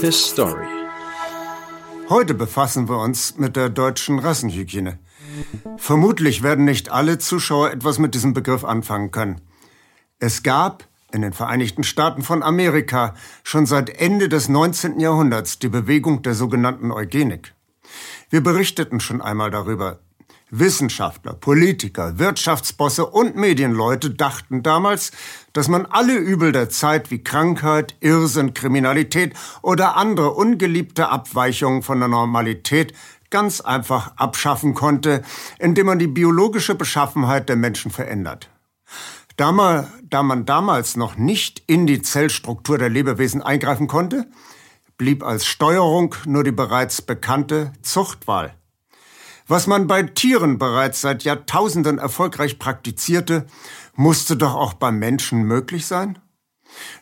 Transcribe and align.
His 0.00 0.22
Story. 0.22 0.66
Heute 2.10 2.34
befassen 2.34 2.88
wir 2.88 2.98
uns 2.98 3.38
mit 3.38 3.56
der 3.56 3.70
deutschen 3.70 4.18
Rassenhygiene. 4.18 4.98
Vermutlich 5.78 6.42
werden 6.42 6.66
nicht 6.66 6.90
alle 6.90 7.16
Zuschauer 7.18 7.70
etwas 7.70 7.98
mit 7.98 8.14
diesem 8.14 8.34
Begriff 8.34 8.64
anfangen 8.64 9.10
können. 9.12 9.40
Es 10.18 10.42
gab 10.42 10.84
in 11.10 11.22
den 11.22 11.32
Vereinigten 11.32 11.84
Staaten 11.84 12.22
von 12.22 12.42
Amerika 12.42 13.14
schon 13.42 13.64
seit 13.64 13.88
Ende 13.88 14.28
des 14.28 14.50
19. 14.50 15.00
Jahrhunderts 15.00 15.58
die 15.58 15.68
Bewegung 15.68 16.20
der 16.20 16.34
sogenannten 16.34 16.90
Eugenik. 16.92 17.54
Wir 18.28 18.42
berichteten 18.42 19.00
schon 19.00 19.22
einmal 19.22 19.50
darüber. 19.50 20.00
Wissenschaftler, 20.50 21.34
Politiker, 21.34 22.18
Wirtschaftsbosse 22.18 23.06
und 23.06 23.36
Medienleute 23.36 24.10
dachten 24.10 24.62
damals, 24.62 25.12
dass 25.52 25.68
man 25.68 25.86
alle 25.86 26.14
Übel 26.14 26.52
der 26.52 26.68
Zeit 26.68 27.10
wie 27.10 27.22
Krankheit, 27.22 27.94
Irrsinn, 28.00 28.54
Kriminalität 28.54 29.34
oder 29.62 29.96
andere 29.96 30.32
ungeliebte 30.32 31.08
Abweichungen 31.08 31.82
von 31.82 32.00
der 32.00 32.08
Normalität 32.08 32.92
ganz 33.30 33.60
einfach 33.60 34.16
abschaffen 34.16 34.74
konnte, 34.74 35.22
indem 35.58 35.86
man 35.86 35.98
die 35.98 36.08
biologische 36.08 36.74
Beschaffenheit 36.74 37.48
der 37.48 37.56
Menschen 37.56 37.90
verändert. 37.90 38.50
Da 39.36 39.52
man, 39.52 39.86
da 40.02 40.22
man 40.22 40.44
damals 40.44 40.96
noch 40.96 41.16
nicht 41.16 41.62
in 41.66 41.86
die 41.86 42.02
Zellstruktur 42.02 42.76
der 42.76 42.90
Lebewesen 42.90 43.40
eingreifen 43.40 43.86
konnte, 43.86 44.26
blieb 44.98 45.22
als 45.22 45.46
Steuerung 45.46 46.14
nur 46.26 46.44
die 46.44 46.52
bereits 46.52 47.00
bekannte 47.00 47.72
Zuchtwahl. 47.80 48.54
Was 49.50 49.66
man 49.66 49.88
bei 49.88 50.04
Tieren 50.04 50.58
bereits 50.58 51.00
seit 51.00 51.24
Jahrtausenden 51.24 51.98
erfolgreich 51.98 52.60
praktizierte, 52.60 53.46
musste 53.96 54.36
doch 54.36 54.54
auch 54.54 54.74
beim 54.74 55.00
Menschen 55.00 55.42
möglich 55.42 55.86
sein? 55.86 56.20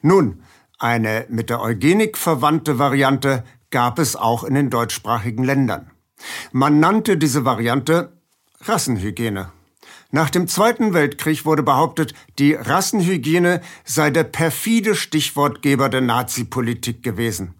Nun, 0.00 0.42
eine 0.78 1.26
mit 1.28 1.50
der 1.50 1.60
Eugenik 1.60 2.16
verwandte 2.16 2.78
Variante 2.78 3.44
gab 3.68 3.98
es 3.98 4.16
auch 4.16 4.44
in 4.44 4.54
den 4.54 4.70
deutschsprachigen 4.70 5.44
Ländern. 5.44 5.90
Man 6.50 6.80
nannte 6.80 7.18
diese 7.18 7.44
Variante 7.44 8.14
Rassenhygiene. 8.62 9.52
Nach 10.10 10.30
dem 10.30 10.48
Zweiten 10.48 10.94
Weltkrieg 10.94 11.44
wurde 11.44 11.62
behauptet, 11.62 12.14
die 12.38 12.54
Rassenhygiene 12.54 13.60
sei 13.84 14.08
der 14.08 14.24
perfide 14.24 14.94
Stichwortgeber 14.94 15.90
der 15.90 16.00
Nazi-Politik 16.00 17.02
gewesen. 17.02 17.56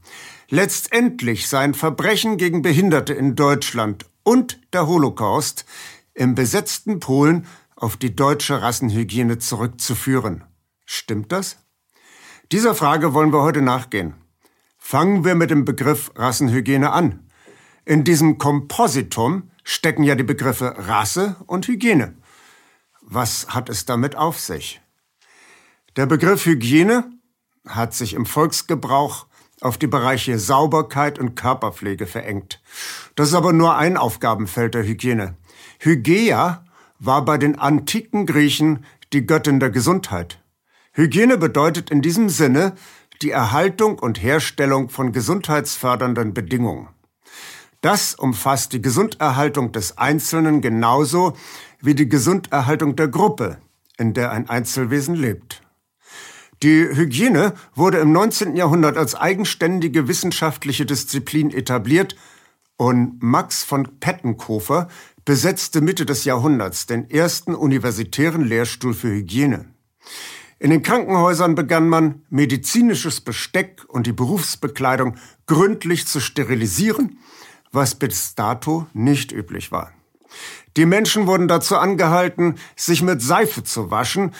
Letztendlich 0.48 1.46
seien 1.46 1.74
Verbrechen 1.74 2.38
gegen 2.38 2.62
Behinderte 2.62 3.12
in 3.12 3.36
Deutschland 3.36 4.07
und 4.28 4.60
der 4.74 4.86
Holocaust 4.86 5.64
im 6.12 6.34
besetzten 6.34 7.00
Polen 7.00 7.46
auf 7.76 7.96
die 7.96 8.14
deutsche 8.14 8.60
Rassenhygiene 8.60 9.38
zurückzuführen. 9.38 10.44
Stimmt 10.84 11.32
das? 11.32 11.56
Dieser 12.52 12.74
Frage 12.74 13.14
wollen 13.14 13.32
wir 13.32 13.40
heute 13.40 13.62
nachgehen. 13.62 14.12
Fangen 14.76 15.24
wir 15.24 15.34
mit 15.34 15.50
dem 15.50 15.64
Begriff 15.64 16.10
Rassenhygiene 16.14 16.92
an. 16.92 17.30
In 17.86 18.04
diesem 18.04 18.36
Kompositum 18.36 19.50
stecken 19.64 20.02
ja 20.02 20.14
die 20.14 20.24
Begriffe 20.24 20.74
Rasse 20.76 21.36
und 21.46 21.66
Hygiene. 21.66 22.14
Was 23.00 23.48
hat 23.48 23.70
es 23.70 23.86
damit 23.86 24.14
auf 24.14 24.38
sich? 24.38 24.82
Der 25.96 26.04
Begriff 26.04 26.44
Hygiene 26.44 27.10
hat 27.66 27.94
sich 27.94 28.12
im 28.12 28.26
Volksgebrauch 28.26 29.26
auf 29.60 29.78
die 29.78 29.86
Bereiche 29.86 30.38
Sauberkeit 30.38 31.18
und 31.18 31.34
Körperpflege 31.34 32.06
verengt. 32.06 32.60
Das 33.14 33.28
ist 33.28 33.34
aber 33.34 33.52
nur 33.52 33.76
ein 33.76 33.96
Aufgabenfeld 33.96 34.74
der 34.74 34.84
Hygiene. 34.84 35.36
Hygeia 35.80 36.64
war 36.98 37.24
bei 37.24 37.38
den 37.38 37.58
antiken 37.58 38.26
Griechen 38.26 38.84
die 39.12 39.26
Göttin 39.26 39.60
der 39.60 39.70
Gesundheit. 39.70 40.40
Hygiene 40.92 41.38
bedeutet 41.38 41.90
in 41.90 42.02
diesem 42.02 42.28
Sinne 42.28 42.74
die 43.22 43.30
Erhaltung 43.30 43.98
und 43.98 44.22
Herstellung 44.22 44.90
von 44.90 45.12
gesundheitsfördernden 45.12 46.34
Bedingungen. 46.34 46.88
Das 47.80 48.14
umfasst 48.14 48.72
die 48.72 48.82
Gesunderhaltung 48.82 49.70
des 49.72 49.98
Einzelnen 49.98 50.60
genauso 50.60 51.36
wie 51.80 51.94
die 51.94 52.08
Gesunderhaltung 52.08 52.96
der 52.96 53.08
Gruppe, 53.08 53.58
in 53.96 54.14
der 54.14 54.32
ein 54.32 54.48
Einzelwesen 54.48 55.14
lebt. 55.14 55.62
Die 56.62 56.88
Hygiene 56.92 57.54
wurde 57.74 57.98
im 57.98 58.10
19. 58.10 58.56
Jahrhundert 58.56 58.96
als 58.96 59.14
eigenständige 59.14 60.08
wissenschaftliche 60.08 60.86
Disziplin 60.86 61.50
etabliert 61.52 62.16
und 62.76 63.22
Max 63.22 63.62
von 63.62 64.00
Pettenkofer 64.00 64.88
besetzte 65.24 65.80
Mitte 65.80 66.04
des 66.04 66.24
Jahrhunderts 66.24 66.86
den 66.86 67.08
ersten 67.10 67.54
universitären 67.54 68.44
Lehrstuhl 68.44 68.94
für 68.94 69.08
Hygiene. 69.08 69.66
In 70.58 70.70
den 70.70 70.82
Krankenhäusern 70.82 71.54
begann 71.54 71.88
man, 71.88 72.22
medizinisches 72.28 73.20
Besteck 73.20 73.84
und 73.86 74.08
die 74.08 74.12
Berufsbekleidung 74.12 75.16
gründlich 75.46 76.08
zu 76.08 76.18
sterilisieren, 76.18 77.18
was 77.70 77.94
bis 77.94 78.34
dato 78.34 78.86
nicht 78.92 79.30
üblich 79.30 79.70
war. 79.70 79.92
Die 80.76 80.86
Menschen 80.86 81.28
wurden 81.28 81.46
dazu 81.46 81.76
angehalten, 81.76 82.56
sich 82.74 83.02
mit 83.02 83.22
Seife 83.22 83.62
zu 83.62 83.92
waschen, 83.92 84.32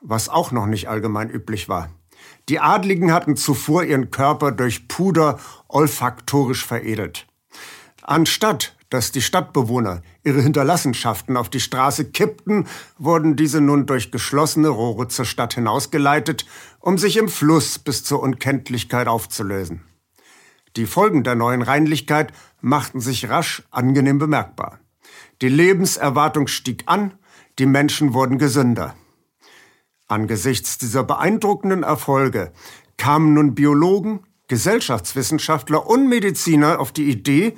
was 0.00 0.28
auch 0.28 0.52
noch 0.52 0.66
nicht 0.66 0.88
allgemein 0.88 1.30
üblich 1.30 1.68
war. 1.68 1.90
Die 2.48 2.60
Adligen 2.60 3.12
hatten 3.12 3.36
zuvor 3.36 3.84
ihren 3.84 4.10
Körper 4.10 4.52
durch 4.52 4.88
Puder 4.88 5.38
olfaktorisch 5.68 6.64
veredelt. 6.64 7.26
Anstatt 8.02 8.74
dass 8.90 9.12
die 9.12 9.20
Stadtbewohner 9.20 10.02
ihre 10.24 10.40
Hinterlassenschaften 10.40 11.36
auf 11.36 11.50
die 11.50 11.60
Straße 11.60 12.06
kippten, 12.10 12.66
wurden 12.96 13.36
diese 13.36 13.60
nun 13.60 13.86
durch 13.86 14.10
geschlossene 14.10 14.68
Rohre 14.68 15.08
zur 15.08 15.24
Stadt 15.24 15.54
hinausgeleitet, 15.54 16.46
um 16.80 16.96
sich 16.96 17.16
im 17.16 17.28
Fluss 17.28 17.78
bis 17.78 18.04
zur 18.04 18.22
Unkenntlichkeit 18.22 19.08
aufzulösen. 19.08 19.82
Die 20.76 20.86
Folgen 20.86 21.24
der 21.24 21.34
neuen 21.34 21.62
Reinlichkeit 21.62 22.32
machten 22.60 23.00
sich 23.00 23.28
rasch 23.28 23.62
angenehm 23.70 24.18
bemerkbar. 24.18 24.78
Die 25.42 25.48
Lebenserwartung 25.48 26.46
stieg 26.46 26.84
an, 26.86 27.14
die 27.58 27.66
Menschen 27.66 28.14
wurden 28.14 28.38
gesünder. 28.38 28.94
Angesichts 30.08 30.78
dieser 30.78 31.04
beeindruckenden 31.04 31.82
Erfolge 31.82 32.52
kamen 32.96 33.34
nun 33.34 33.54
Biologen, 33.54 34.20
Gesellschaftswissenschaftler 34.48 35.86
und 35.86 36.08
Mediziner 36.08 36.80
auf 36.80 36.92
die 36.92 37.10
Idee, 37.10 37.54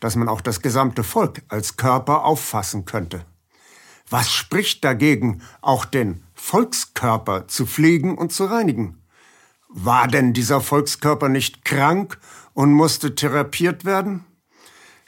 dass 0.00 0.16
man 0.16 0.28
auch 0.28 0.40
das 0.40 0.60
gesamte 0.60 1.04
Volk 1.04 1.42
als 1.48 1.76
Körper 1.76 2.24
auffassen 2.24 2.84
könnte. 2.84 3.24
Was 4.10 4.32
spricht 4.32 4.84
dagegen, 4.84 5.42
auch 5.60 5.84
den 5.84 6.24
Volkskörper 6.34 7.46
zu 7.46 7.66
pflegen 7.66 8.18
und 8.18 8.32
zu 8.32 8.46
reinigen? 8.46 9.00
War 9.68 10.08
denn 10.08 10.32
dieser 10.32 10.60
Volkskörper 10.60 11.28
nicht 11.28 11.64
krank 11.64 12.18
und 12.52 12.72
musste 12.72 13.14
therapiert 13.14 13.84
werden? 13.84 14.24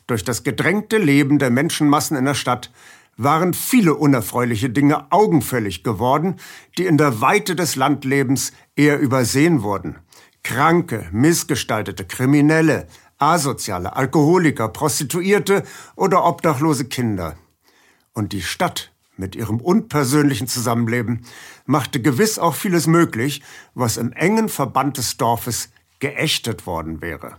Durch 0.06 0.22
das 0.22 0.44
gedrängte 0.44 0.98
Leben 0.98 1.40
der 1.40 1.50
Menschenmassen 1.50 2.16
in 2.16 2.24
der 2.24 2.34
Stadt 2.34 2.70
waren 3.16 3.54
viele 3.54 3.94
unerfreuliche 3.94 4.70
Dinge 4.70 5.10
augenfällig 5.12 5.82
geworden, 5.82 6.36
die 6.78 6.86
in 6.86 6.98
der 6.98 7.20
Weite 7.20 7.56
des 7.56 7.76
Landlebens 7.76 8.52
eher 8.76 8.98
übersehen 8.98 9.62
wurden. 9.62 9.96
Kranke, 10.42 11.08
missgestaltete, 11.12 12.04
Kriminelle, 12.04 12.86
Asoziale, 13.18 13.96
Alkoholiker, 13.96 14.68
Prostituierte 14.68 15.64
oder 15.96 16.24
obdachlose 16.24 16.86
Kinder. 16.86 17.36
Und 18.12 18.32
die 18.32 18.42
Stadt 18.42 18.92
mit 19.16 19.36
ihrem 19.36 19.60
unpersönlichen 19.60 20.48
Zusammenleben 20.48 21.24
machte 21.66 22.02
gewiss 22.02 22.38
auch 22.38 22.54
vieles 22.54 22.86
möglich, 22.86 23.42
was 23.74 23.96
im 23.96 24.12
engen 24.12 24.48
Verband 24.48 24.98
des 24.98 25.16
Dorfes 25.16 25.70
geächtet 26.00 26.66
worden 26.66 27.00
wäre. 27.00 27.36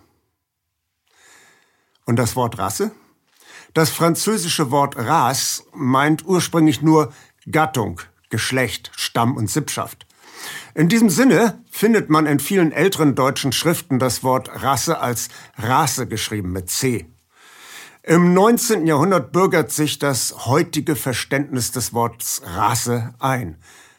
Und 2.05 2.17
das 2.17 2.35
Wort 2.35 2.57
Rasse? 2.57 2.91
Das 3.75 3.89
französische 3.89 4.71
Wort 4.71 4.95
Race 4.95 5.65
meint 5.73 6.25
ursprünglich 6.25 6.81
nur 6.81 7.11
Gattung, 7.51 7.99
Geschlecht, 8.29 8.89
Stamm 8.95 9.35
und 9.35 9.49
Sippschaft. 9.49 10.07
In 10.75 10.87
diesem 10.87 11.09
Sinne 11.09 11.61
findet 11.69 12.09
man 12.09 12.25
in 12.25 12.39
vielen 12.39 12.71
älteren 12.71 13.15
deutschen 13.15 13.51
Schriften 13.51 13.99
das 13.99 14.23
Wort 14.23 14.49
Rasse 14.63 15.01
als 15.01 15.27
Rasse 15.57 16.07
geschrieben 16.07 16.53
mit 16.53 16.69
C. 16.69 17.05
Im 18.01 18.33
19. 18.33 18.87
Jahrhundert 18.87 19.33
bürgert 19.33 19.73
sich 19.73 19.99
das 19.99 20.45
heutige 20.45 20.95
Verständnis 20.95 21.71
des 21.71 21.93
Wortes 21.93 22.43
Rasse 22.45 23.13
ein. 23.19 23.57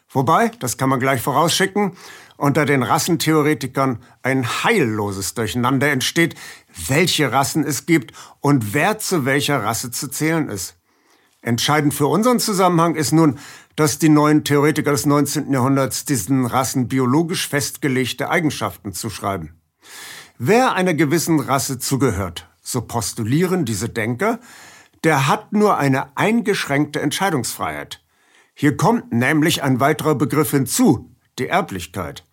Wobei, 0.09 0.49
das 0.59 0.77
kann 0.77 0.89
man 0.89 0.99
gleich 0.99 1.21
vorausschicken, 1.21 1.91
unter 2.37 2.65
den 2.65 2.81
Rassentheoretikern 2.81 3.99
ein 4.23 4.63
heilloses 4.63 5.35
Durcheinander 5.35 5.89
entsteht, 5.89 6.33
welche 6.87 7.31
Rassen 7.31 7.63
es 7.63 7.85
gibt 7.85 8.13
und 8.39 8.73
wer 8.73 8.99
zu 8.99 9.25
welcher 9.25 9.63
Rasse 9.63 9.91
zu 9.91 10.07
zählen 10.09 10.49
ist. 10.49 10.75
Entscheidend 11.41 11.93
für 11.93 12.07
unseren 12.07 12.39
Zusammenhang 12.39 12.95
ist 12.95 13.11
nun, 13.11 13.39
dass 13.75 13.99
die 13.99 14.09
neuen 14.09 14.43
Theoretiker 14.43 14.91
des 14.91 15.05
19. 15.05 15.51
Jahrhunderts 15.53 16.05
diesen 16.05 16.45
Rassen 16.45 16.87
biologisch 16.87 17.47
festgelegte 17.47 18.29
Eigenschaften 18.29 18.91
zuschreiben. 18.91 19.53
Wer 20.39 20.73
einer 20.73 20.93
gewissen 20.93 21.39
Rasse 21.39 21.79
zugehört, 21.79 22.47
so 22.61 22.81
postulieren 22.81 23.65
diese 23.65 23.89
Denker, 23.89 24.39
der 25.03 25.27
hat 25.27 25.53
nur 25.53 25.77
eine 25.77 26.17
eingeschränkte 26.17 26.99
Entscheidungsfreiheit. 27.01 28.03
Hier 28.53 28.75
kommt 28.75 29.13
nämlich 29.13 29.63
ein 29.63 29.79
weiterer 29.79 30.15
Begriff 30.15 30.51
hinzu, 30.51 31.15
die 31.39 31.47
Erblichkeit. 31.47 32.26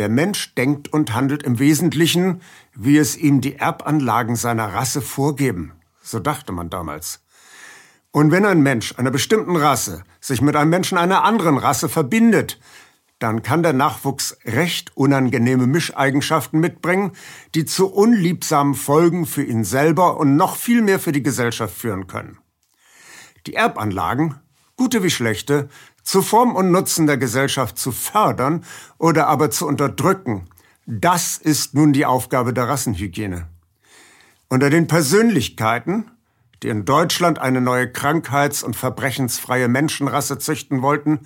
Der 0.00 0.08
Mensch 0.08 0.54
denkt 0.54 0.90
und 0.90 1.14
handelt 1.14 1.42
im 1.42 1.58
Wesentlichen, 1.58 2.40
wie 2.74 2.96
es 2.96 3.18
ihm 3.18 3.42
die 3.42 3.56
Erbanlagen 3.56 4.34
seiner 4.34 4.72
Rasse 4.72 5.02
vorgeben. 5.02 5.72
So 6.00 6.20
dachte 6.20 6.52
man 6.52 6.70
damals. 6.70 7.20
Und 8.10 8.30
wenn 8.30 8.46
ein 8.46 8.62
Mensch 8.62 8.98
einer 8.98 9.10
bestimmten 9.10 9.56
Rasse 9.56 10.04
sich 10.18 10.40
mit 10.40 10.56
einem 10.56 10.70
Menschen 10.70 10.96
einer 10.96 11.22
anderen 11.22 11.58
Rasse 11.58 11.90
verbindet, 11.90 12.58
dann 13.18 13.42
kann 13.42 13.62
der 13.62 13.74
Nachwuchs 13.74 14.38
recht 14.46 14.96
unangenehme 14.96 15.66
Mischeigenschaften 15.66 16.60
mitbringen, 16.60 17.12
die 17.54 17.66
zu 17.66 17.92
unliebsamen 17.92 18.74
Folgen 18.74 19.26
für 19.26 19.42
ihn 19.42 19.64
selber 19.64 20.16
und 20.16 20.34
noch 20.34 20.56
viel 20.56 20.80
mehr 20.80 20.98
für 20.98 21.12
die 21.12 21.22
Gesellschaft 21.22 21.76
führen 21.76 22.06
können. 22.06 22.38
Die 23.46 23.54
Erbanlagen, 23.54 24.40
gute 24.76 25.02
wie 25.02 25.10
schlechte, 25.10 25.68
zu 26.02 26.22
Form 26.22 26.54
und 26.54 26.70
Nutzen 26.70 27.06
der 27.06 27.18
Gesellschaft 27.18 27.78
zu 27.78 27.92
fördern 27.92 28.64
oder 28.98 29.26
aber 29.26 29.50
zu 29.50 29.66
unterdrücken, 29.66 30.48
das 30.86 31.36
ist 31.36 31.74
nun 31.74 31.92
die 31.92 32.06
Aufgabe 32.06 32.52
der 32.52 32.68
Rassenhygiene. 32.68 33.46
Unter 34.48 34.70
den 34.70 34.88
Persönlichkeiten, 34.88 36.10
die 36.62 36.68
in 36.68 36.84
Deutschland 36.84 37.38
eine 37.38 37.60
neue 37.60 37.90
krankheits- 37.90 38.62
und 38.62 38.74
verbrechensfreie 38.74 39.68
Menschenrasse 39.68 40.38
züchten 40.38 40.82
wollten, 40.82 41.20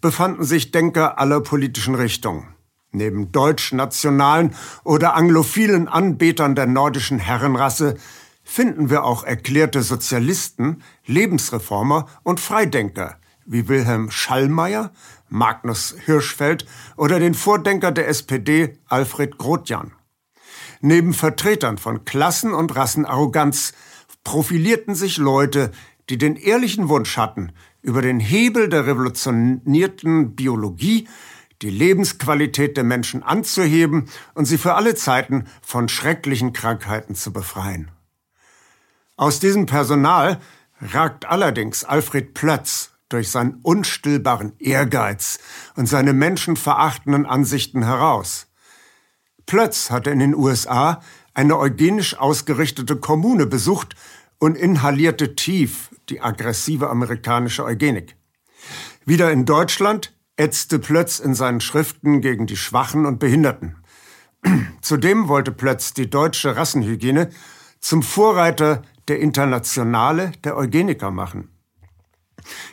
befanden 0.00 0.44
sich 0.44 0.70
Denker 0.70 1.18
aller 1.18 1.40
politischen 1.40 1.94
Richtungen. 1.94 2.54
Neben 2.92 3.32
deutsch-nationalen 3.32 4.54
oder 4.84 5.14
anglophilen 5.16 5.88
Anbetern 5.88 6.54
der 6.54 6.66
nordischen 6.66 7.18
Herrenrasse 7.18 7.96
finden 8.44 8.90
wir 8.90 9.02
auch 9.02 9.24
erklärte 9.24 9.82
Sozialisten, 9.82 10.82
Lebensreformer 11.06 12.06
und 12.22 12.38
Freidenker 12.38 13.16
wie 13.46 13.68
Wilhelm 13.68 14.10
Schallmeier, 14.10 14.92
Magnus 15.28 15.94
Hirschfeld 16.04 16.66
oder 16.96 17.18
den 17.18 17.34
Vordenker 17.34 17.92
der 17.92 18.08
SPD 18.08 18.78
Alfred 18.88 19.38
Grotjan. 19.38 19.92
Neben 20.80 21.14
Vertretern 21.14 21.78
von 21.78 22.04
Klassen- 22.04 22.54
und 22.54 22.76
Rassenarroganz 22.76 23.72
profilierten 24.22 24.94
sich 24.94 25.16
Leute, 25.16 25.70
die 26.10 26.18
den 26.18 26.36
ehrlichen 26.36 26.88
Wunsch 26.88 27.16
hatten, 27.16 27.52
über 27.82 28.02
den 28.02 28.20
Hebel 28.20 28.68
der 28.68 28.86
revolutionierten 28.86 30.34
Biologie 30.34 31.08
die 31.62 31.70
Lebensqualität 31.70 32.76
der 32.76 32.84
Menschen 32.84 33.22
anzuheben 33.22 34.10
und 34.34 34.44
sie 34.44 34.58
für 34.58 34.74
alle 34.74 34.94
Zeiten 34.94 35.44
von 35.62 35.88
schrecklichen 35.88 36.52
Krankheiten 36.52 37.14
zu 37.14 37.32
befreien. 37.32 37.90
Aus 39.16 39.38
diesem 39.38 39.66
Personal 39.66 40.40
ragt 40.80 41.26
allerdings 41.26 41.84
Alfred 41.84 42.34
Plötz 42.34 42.93
durch 43.14 43.30
seinen 43.30 43.60
unstillbaren 43.62 44.54
Ehrgeiz 44.58 45.38
und 45.76 45.86
seine 45.86 46.12
menschenverachtenden 46.12 47.26
Ansichten 47.26 47.84
heraus. 47.84 48.48
Plötz 49.46 49.90
hatte 49.90 50.10
in 50.10 50.18
den 50.18 50.34
USA 50.34 51.00
eine 51.32 51.56
eugenisch 51.56 52.18
ausgerichtete 52.18 52.96
Kommune 52.96 53.46
besucht 53.46 53.94
und 54.38 54.56
inhalierte 54.56 55.36
tief 55.36 55.90
die 56.08 56.20
aggressive 56.20 56.90
amerikanische 56.90 57.64
Eugenik. 57.64 58.16
Wieder 59.04 59.30
in 59.30 59.44
Deutschland 59.44 60.12
ätzte 60.36 60.80
Plötz 60.80 61.20
in 61.20 61.34
seinen 61.34 61.60
Schriften 61.60 62.20
gegen 62.20 62.48
die 62.48 62.56
Schwachen 62.56 63.06
und 63.06 63.20
Behinderten. 63.20 63.76
Zudem 64.80 65.28
wollte 65.28 65.52
Plötz 65.52 65.94
die 65.94 66.10
deutsche 66.10 66.56
Rassenhygiene 66.56 67.30
zum 67.78 68.02
Vorreiter 68.02 68.82
der 69.06 69.20
Internationale 69.20 70.32
der 70.42 70.56
Eugeniker 70.56 71.12
machen. 71.12 71.53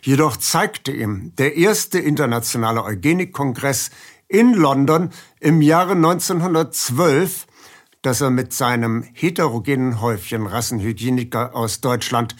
Jedoch 0.01 0.38
zeigte 0.38 0.91
ihm 0.91 1.33
der 1.38 1.56
erste 1.56 2.00
internationale 2.00 2.83
Eugenikkongress 2.83 3.91
in 4.27 4.53
London 4.53 5.09
im 5.39 5.62
Jahre 5.62 5.94
1912, 5.94 7.47
dass 8.01 8.21
er 8.21 8.29
mit 8.29 8.53
seinem 8.53 9.03
heterogenen 9.13 10.01
Häufchen 10.01 10.47
Rassenhygieniker 10.47 11.56
aus 11.56 11.81
Deutschland 11.81 12.35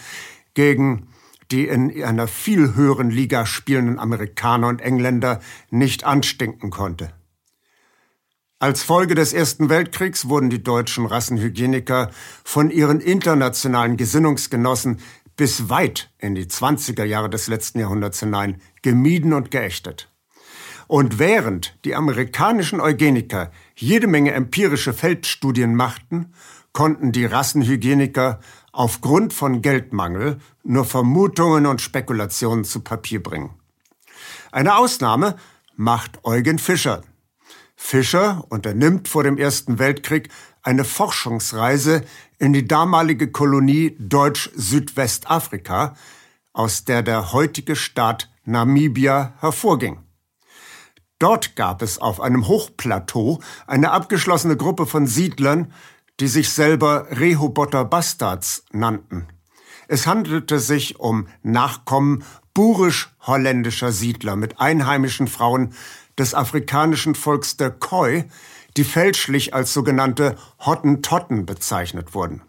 gegen 0.54 1.08
die 1.52 1.68
in 1.68 2.02
einer 2.02 2.26
viel 2.28 2.74
höheren 2.74 3.10
Liga 3.10 3.44
spielenden 3.46 3.98
Amerikaner 3.98 4.68
und 4.68 4.80
Engländer 4.80 5.40
nicht 5.70 6.04
anstinken 6.04 6.70
konnte. 6.70 7.12
Als 8.58 8.84
Folge 8.84 9.16
des 9.16 9.32
Ersten 9.32 9.68
Weltkriegs 9.68 10.28
wurden 10.28 10.48
die 10.48 10.62
deutschen 10.62 11.04
Rassenhygieniker 11.04 12.10
von 12.44 12.70
ihren 12.70 13.00
internationalen 13.00 13.96
Gesinnungsgenossen 13.96 15.00
bis 15.36 15.68
weit 15.68 16.10
in 16.18 16.34
die 16.34 16.46
20er 16.46 17.04
Jahre 17.04 17.30
des 17.30 17.48
letzten 17.48 17.80
Jahrhunderts 17.80 18.20
hinein 18.20 18.60
gemieden 18.82 19.32
und 19.32 19.50
geächtet. 19.50 20.08
Und 20.86 21.18
während 21.18 21.78
die 21.84 21.94
amerikanischen 21.94 22.80
Eugeniker 22.80 23.50
jede 23.74 24.06
Menge 24.06 24.32
empirische 24.32 24.92
Feldstudien 24.92 25.74
machten, 25.74 26.34
konnten 26.72 27.12
die 27.12 27.24
Rassenhygieniker 27.24 28.40
aufgrund 28.72 29.32
von 29.32 29.62
Geldmangel 29.62 30.38
nur 30.64 30.84
Vermutungen 30.84 31.66
und 31.66 31.80
Spekulationen 31.80 32.64
zu 32.64 32.80
Papier 32.80 33.22
bringen. 33.22 33.50
Eine 34.50 34.76
Ausnahme 34.76 35.36
macht 35.76 36.24
Eugen 36.24 36.58
Fischer. 36.58 37.02
Fischer 37.74 38.44
unternimmt 38.48 39.08
vor 39.08 39.24
dem 39.24 39.38
Ersten 39.38 39.78
Weltkrieg 39.78 40.28
eine 40.62 40.84
Forschungsreise 40.84 42.02
in 42.42 42.52
die 42.52 42.66
damalige 42.66 43.30
Kolonie 43.30 43.94
Deutsch-Südwestafrika, 44.00 45.94
aus 46.52 46.84
der 46.84 47.04
der 47.04 47.32
heutige 47.32 47.76
Staat 47.76 48.32
Namibia 48.44 49.34
hervorging. 49.38 50.00
Dort 51.20 51.54
gab 51.54 51.82
es 51.82 52.00
auf 52.00 52.20
einem 52.20 52.48
Hochplateau 52.48 53.38
eine 53.68 53.92
abgeschlossene 53.92 54.56
Gruppe 54.56 54.86
von 54.86 55.06
Siedlern, 55.06 55.72
die 56.18 56.26
sich 56.26 56.50
selber 56.50 57.06
Rehoboter 57.12 57.84
Bastards 57.84 58.64
nannten. 58.72 59.28
Es 59.86 60.08
handelte 60.08 60.58
sich 60.58 60.98
um 60.98 61.28
Nachkommen 61.44 62.24
burisch-holländischer 62.54 63.92
Siedler 63.92 64.34
mit 64.34 64.58
einheimischen 64.58 65.28
Frauen 65.28 65.74
des 66.18 66.34
afrikanischen 66.34 67.14
Volks 67.14 67.56
der 67.56 67.70
Khoi, 67.70 68.24
die 68.76 68.84
fälschlich 68.84 69.54
als 69.54 69.72
sogenannte 69.72 70.36
Hottentotten 70.64 71.46
bezeichnet 71.46 72.14
wurden. 72.14 72.42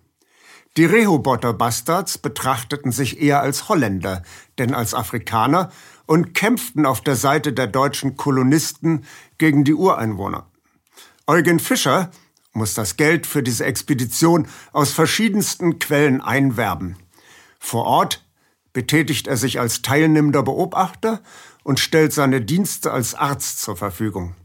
Die 0.76 0.86
Rehoboter 0.86 1.54
Bastards 1.54 2.18
betrachteten 2.18 2.92
sich 2.92 3.22
eher 3.22 3.42
als 3.42 3.70
Holländer, 3.70 4.24
denn 4.58 4.74
als 4.74 4.96
Afrikaner 4.96 5.72
und 6.08 6.34
kämpften 6.34 6.88
auf 6.88 7.02
der 7.02 7.16
Seite 7.16 7.54
der 7.54 7.68
deutschen 7.68 8.18
Kolonisten 8.18 9.06
gegen 9.38 9.64
die 9.64 9.76
Ureinwohner. 9.76 10.48
Eugen 11.28 11.60
Fischer 11.60 12.10
muss 12.54 12.74
das 12.74 12.98
Geld 12.98 13.28
für 13.28 13.44
diese 13.44 13.66
Expedition 13.66 14.48
aus 14.72 14.92
verschiedensten 14.92 15.80
Quellen 15.80 16.22
einwerben. 16.22 16.98
Vor 17.60 17.86
Ort 17.86 18.26
betätigt 18.74 19.28
er 19.28 19.38
sich 19.38 19.60
als 19.60 19.84
teilnehmender 19.84 20.44
Beobachter 20.44 21.22
und 21.64 21.80
stellt 21.80 22.14
seine 22.14 22.42
Dienste 22.42 22.92
als 22.92 23.14
Arzt 23.14 23.62
zur 23.62 23.78
Verfügung. 23.78 24.36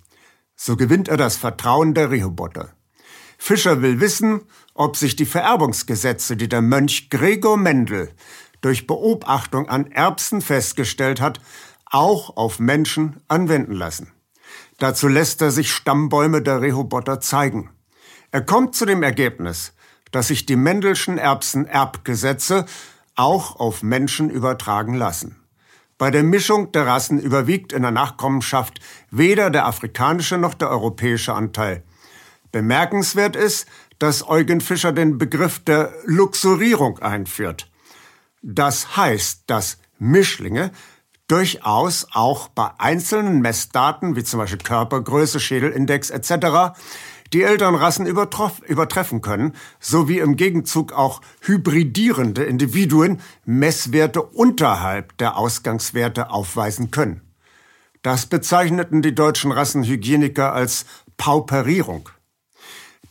So 0.61 0.77
gewinnt 0.77 1.09
er 1.09 1.17
das 1.17 1.37
Vertrauen 1.37 1.95
der 1.95 2.11
Rehoboter. 2.11 2.71
Fischer 3.39 3.81
will 3.81 4.01
wissen, 4.01 4.43
ob 4.75 4.97
sich 4.97 5.15
die 5.15 5.25
Vererbungsgesetze, 5.25 6.37
die 6.37 6.49
der 6.49 6.63
Mönch 6.63 7.11
Gregor 7.11 7.57
Mendel 7.57 8.11
durch 8.61 8.89
Beobachtung 8.89 9.69
an 9.69 9.91
Erbsen 9.93 10.43
festgestellt 10.43 11.21
hat, 11.21 11.41
auch 11.87 12.37
auf 12.37 12.59
Menschen 12.59 13.23
anwenden 13.29 13.73
lassen. 13.73 14.13
Dazu 14.79 15.07
lässt 15.07 15.41
er 15.43 15.53
sich 15.53 15.73
Stammbäume 15.73 16.43
der 16.43 16.61
Rehoboter 16.61 17.21
zeigen. 17.21 17.71
Er 18.33 18.43
kommt 18.43 18.75
zu 18.75 18.85
dem 18.85 19.05
Ergebnis, 19.05 19.75
dass 20.11 20.27
sich 20.29 20.45
die 20.45 20.57
Mendelschen 20.57 21.19
Erbsen-Erbgesetze 21.19 22.67
auch 23.15 23.61
auf 23.61 23.85
Menschen 23.85 24.29
übertragen 24.29 24.95
lassen. 24.95 25.38
Bei 25.99 26.13
der 26.13 26.23
Mischung 26.23 26.71
der 26.71 26.87
Rassen 26.87 27.19
überwiegt 27.19 27.73
in 27.73 27.83
der 27.83 27.91
Nachkommenschaft 27.91 28.81
weder 29.11 29.51
der 29.51 29.67
afrikanische 29.67 30.39
noch 30.39 30.55
der 30.55 30.71
europäische 30.71 31.35
Anteil. 31.35 31.83
Bemerkenswert 32.53 33.35
ist, 33.35 33.67
dass 33.99 34.27
Eugen 34.27 34.61
Fischer 34.61 34.93
den 34.93 35.19
Begriff 35.19 35.59
der 35.59 35.93
Luxurierung 36.05 37.01
einführt. 37.01 37.69
Das 38.43 38.97
heißt, 38.97 39.43
dass 39.49 39.79
Mischlinge 39.99 40.71
durchaus 41.27 42.07
auch 42.13 42.49
bei 42.49 42.71
einzelnen 42.79 43.41
Messdaten, 43.41 44.17
wie 44.17 44.25
zum 44.25 44.39
Beispiel 44.39 44.59
Körpergröße, 44.59 45.41
Schädelindex 45.41 46.11
etc., 46.11 46.79
die 47.33 47.43
Elternrassen 47.43 48.07
übertreffen 48.07 49.21
können, 49.21 49.55
sowie 49.81 50.19
im 50.19 50.37
Gegenzug 50.37 50.93
auch 50.93 51.21
hybridierende 51.43 52.45
Individuen 52.45 53.21
Messwerte 53.45 54.23
unterhalb 54.23 55.17
der 55.19 55.37
Ausgangswerte 55.37 56.31
aufweisen 56.31 56.91
können. 56.91 57.23
Das 58.03 58.27
bezeichneten 58.27 59.03
die 59.03 59.15
deutschen 59.15 59.53
Rassenhygieniker 59.53 60.53
als 60.53 60.87
Pauperierung. 61.17 62.09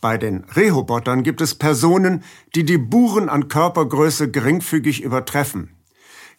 Bei 0.00 0.16
den 0.16 0.44
Rehobotern 0.44 1.22
gibt 1.22 1.40
es 1.40 1.56
Personen, 1.56 2.22
die 2.54 2.64
die 2.64 2.78
Buren 2.78 3.28
an 3.28 3.48
Körpergröße 3.48 4.30
geringfügig 4.30 5.02
übertreffen. 5.02 5.74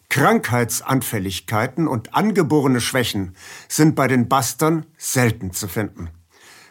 Krankheitsanfälligkeiten 0.08 1.86
und 1.86 2.14
angeborene 2.14 2.80
Schwächen 2.80 3.36
sind 3.68 3.94
bei 3.94 4.08
den 4.08 4.28
Bastern 4.28 4.86
selten 4.96 5.52
zu 5.52 5.68
finden. 5.68 6.10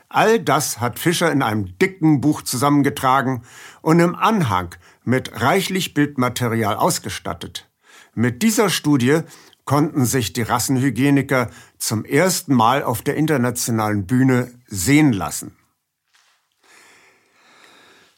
All 0.09 0.39
das 0.39 0.79
hat 0.79 0.97
Fischer 0.97 1.31
in 1.31 1.43
einem 1.43 1.77
dicken 1.77 2.19
Buch 2.19 2.41
zusammengetragen 2.41 3.43
und 3.81 3.99
im 3.99 4.15
Anhang 4.15 4.75
mit 5.03 5.39
reichlich 5.39 5.93
Bildmaterial 5.93 6.75
ausgestattet. 6.75 7.69
Mit 8.15 8.41
dieser 8.41 8.71
Studie 8.71 9.21
konnten 9.65 10.05
sich 10.05 10.33
die 10.33 10.41
Rassenhygieniker 10.41 11.51
zum 11.77 12.05
ersten 12.05 12.55
Mal 12.55 12.81
auf 12.81 13.03
der 13.03 13.17
internationalen 13.17 14.07
Bühne 14.07 14.51
sehen 14.65 15.13
lassen. 15.13 15.55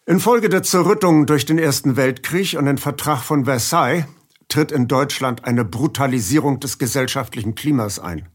Infolge 0.05 0.47
der 0.47 0.63
Zerrüttung 0.63 1.25
durch 1.25 1.45
den 1.45 1.59
Ersten 1.59 1.97
Weltkrieg 1.97 2.55
und 2.57 2.65
den 2.67 2.77
Vertrag 2.77 3.21
von 3.21 3.43
Versailles 3.43 4.05
tritt 4.47 4.71
in 4.71 4.87
Deutschland 4.87 5.43
eine 5.43 5.65
Brutalisierung 5.65 6.61
des 6.61 6.77
gesellschaftlichen 6.77 7.53
Klimas 7.53 7.99
ein. 7.99 8.30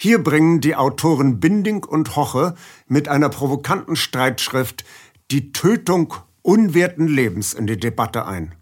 Hier 0.00 0.22
bringen 0.22 0.60
die 0.60 0.76
Autoren 0.76 1.40
Binding 1.40 1.82
und 1.82 2.14
Hoche 2.14 2.54
mit 2.86 3.08
einer 3.08 3.30
provokanten 3.30 3.96
Streitschrift 3.96 4.84
die 5.32 5.52
Tötung 5.52 6.14
unwerten 6.42 7.08
Lebens 7.08 7.52
in 7.52 7.66
die 7.66 7.80
Debatte 7.80 8.24
ein. 8.24 8.54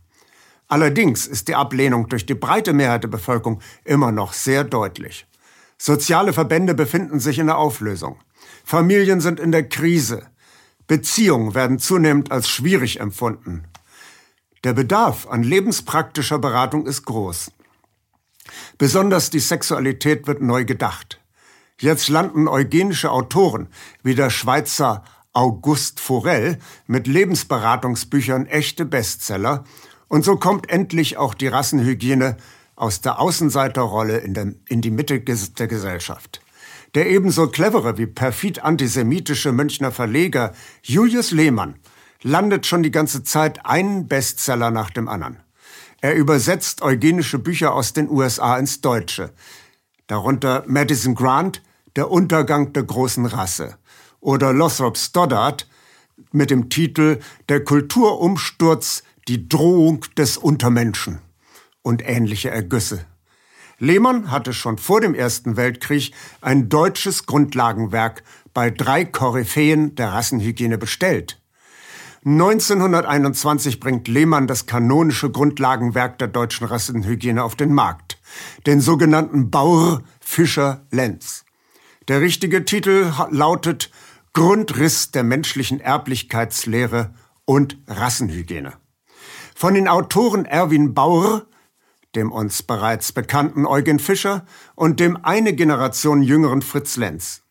Allerdings 0.66 1.26
ist 1.26 1.48
die 1.48 1.54
Ablehnung 1.54 2.08
durch 2.08 2.24
die 2.24 2.34
breite 2.34 2.72
Mehrheit 2.72 3.02
der 3.02 3.08
Bevölkerung 3.08 3.60
immer 3.84 4.12
noch 4.12 4.32
sehr 4.32 4.64
deutlich. 4.64 5.26
Soziale 5.76 6.32
Verbände 6.32 6.72
befinden 6.72 7.20
sich 7.20 7.38
in 7.38 7.48
der 7.48 7.58
Auflösung. 7.58 8.18
Familien 8.64 9.20
sind 9.20 9.38
in 9.38 9.52
der 9.52 9.68
Krise. 9.68 10.26
Beziehungen 10.86 11.54
werden 11.54 11.78
zunehmend 11.78 12.32
als 12.32 12.48
schwierig 12.48 12.98
empfunden. 12.98 13.64
Der 14.64 14.72
Bedarf 14.72 15.26
an 15.26 15.42
lebenspraktischer 15.42 16.38
Beratung 16.38 16.86
ist 16.86 17.04
groß. 17.04 17.52
Besonders 18.78 19.28
die 19.28 19.40
Sexualität 19.40 20.26
wird 20.26 20.40
neu 20.40 20.64
gedacht. 20.64 21.20
Jetzt 21.78 22.08
landen 22.08 22.48
eugenische 22.48 23.10
Autoren 23.10 23.68
wie 24.02 24.14
der 24.14 24.30
Schweizer 24.30 25.04
August 25.34 26.00
Forel 26.00 26.58
mit 26.86 27.06
Lebensberatungsbüchern 27.06 28.46
echte 28.46 28.86
Bestseller 28.86 29.64
und 30.08 30.24
so 30.24 30.36
kommt 30.36 30.70
endlich 30.70 31.18
auch 31.18 31.34
die 31.34 31.48
Rassenhygiene 31.48 32.38
aus 32.76 33.02
der 33.02 33.20
Außenseiterrolle 33.20 34.16
in, 34.18 34.32
der, 34.32 34.54
in 34.68 34.80
die 34.80 34.90
Mitte 34.90 35.20
der 35.20 35.66
Gesellschaft. 35.66 36.40
Der 36.94 37.10
ebenso 37.10 37.48
clevere 37.48 37.98
wie 37.98 38.06
perfid 38.06 38.62
antisemitische 38.64 39.52
Münchner 39.52 39.92
Verleger 39.92 40.52
Julius 40.82 41.30
Lehmann 41.30 41.74
landet 42.22 42.64
schon 42.64 42.82
die 42.82 42.90
ganze 42.90 43.22
Zeit 43.22 43.66
einen 43.66 44.08
Bestseller 44.08 44.70
nach 44.70 44.88
dem 44.88 45.08
anderen. 45.08 45.40
Er 46.00 46.14
übersetzt 46.14 46.80
eugenische 46.80 47.38
Bücher 47.38 47.74
aus 47.74 47.92
den 47.92 48.08
USA 48.08 48.56
ins 48.56 48.80
Deutsche, 48.80 49.34
darunter 50.06 50.64
Madison 50.66 51.14
Grant, 51.14 51.60
Der 51.96 52.10
Untergang 52.10 52.74
der 52.74 52.82
großen 52.82 53.24
Rasse, 53.24 53.78
oder 54.20 54.52
Lothrop 54.52 54.98
Stoddard 54.98 55.66
mit 56.30 56.50
dem 56.50 56.68
Titel 56.68 57.20
Der 57.48 57.64
Kulturumsturz, 57.64 59.02
die 59.28 59.48
Drohung 59.48 60.04
des 60.16 60.36
Untermenschen 60.36 61.20
und 61.80 62.06
ähnliche 62.06 62.50
Ergüsse. 62.50 63.06
Lehmann 63.78 64.30
hatte 64.30 64.52
schon 64.52 64.76
vor 64.76 65.00
dem 65.00 65.14
Ersten 65.14 65.56
Weltkrieg 65.56 66.12
ein 66.42 66.68
deutsches 66.68 67.24
Grundlagenwerk 67.24 68.22
bei 68.52 68.70
drei 68.70 69.06
Koryphäen 69.06 69.94
der 69.94 70.12
Rassenhygiene 70.12 70.76
bestellt. 70.76 71.40
1921 72.26 73.80
bringt 73.80 74.06
Lehmann 74.06 74.46
das 74.46 74.66
kanonische 74.66 75.30
Grundlagenwerk 75.30 76.18
der 76.18 76.28
deutschen 76.28 76.66
Rassenhygiene 76.66 77.42
auf 77.42 77.54
den 77.54 77.72
Markt, 77.72 78.18
den 78.66 78.82
sogenannten 78.82 79.50
Bauer 79.50 80.02
Fischer 80.20 80.84
Lenz. 80.90 81.45
Der 82.08 82.20
richtige 82.20 82.64
Titel 82.64 83.12
lautet 83.30 83.90
Grundriss 84.32 85.10
der 85.10 85.24
menschlichen 85.24 85.80
Erblichkeitslehre 85.80 87.12
und 87.44 87.78
Rassenhygiene. 87.88 88.74
Von 89.56 89.74
den 89.74 89.88
Autoren 89.88 90.44
Erwin 90.44 90.94
Bauer, 90.94 91.46
dem 92.14 92.30
uns 92.30 92.62
bereits 92.62 93.10
bekannten 93.10 93.66
Eugen 93.66 93.98
Fischer 93.98 94.46
und 94.76 95.00
dem 95.00 95.24
eine 95.24 95.52
Generation 95.52 96.22
jüngeren 96.22 96.62
Fritz 96.62 96.96
Lenz. 96.96 97.42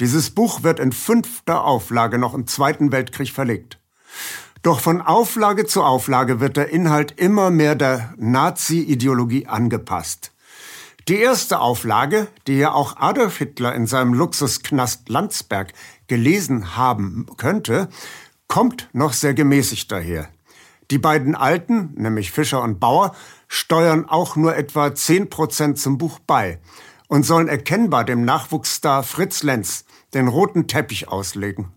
Dieses 0.00 0.30
Buch 0.30 0.64
wird 0.64 0.80
in 0.80 0.90
fünfter 0.90 1.64
Auflage 1.64 2.18
noch 2.18 2.34
im 2.34 2.48
Zweiten 2.48 2.90
Weltkrieg 2.90 3.30
verlegt. 3.30 3.78
Doch 4.62 4.80
von 4.80 5.00
Auflage 5.00 5.64
zu 5.64 5.84
Auflage 5.84 6.40
wird 6.40 6.56
der 6.56 6.70
Inhalt 6.70 7.12
immer 7.20 7.50
mehr 7.50 7.76
der 7.76 8.14
Nazi-Ideologie 8.16 9.46
angepasst. 9.46 10.32
Die 11.08 11.18
erste 11.18 11.60
Auflage, 11.60 12.26
die 12.48 12.58
ja 12.58 12.72
auch 12.72 12.96
Adolf 12.96 13.38
Hitler 13.38 13.72
in 13.76 13.86
seinem 13.86 14.12
Luxusknast 14.12 15.08
Landsberg 15.08 15.72
gelesen 16.08 16.76
haben 16.76 17.26
könnte, 17.36 17.88
kommt 18.48 18.88
noch 18.92 19.12
sehr 19.12 19.32
gemäßigt 19.32 19.92
daher. 19.92 20.28
Die 20.90 20.98
beiden 20.98 21.36
Alten, 21.36 21.94
nämlich 21.94 22.32
Fischer 22.32 22.60
und 22.60 22.80
Bauer, 22.80 23.14
steuern 23.46 24.08
auch 24.08 24.34
nur 24.34 24.56
etwa 24.56 24.92
10 24.92 25.30
Prozent 25.30 25.78
zum 25.78 25.96
Buch 25.96 26.18
bei 26.18 26.58
und 27.06 27.22
sollen 27.22 27.46
erkennbar 27.46 28.04
dem 28.04 28.24
Nachwuchsstar 28.24 29.04
Fritz 29.04 29.44
Lenz 29.44 29.84
den 30.12 30.26
roten 30.26 30.66
Teppich 30.66 31.06
auslegen. 31.06 31.72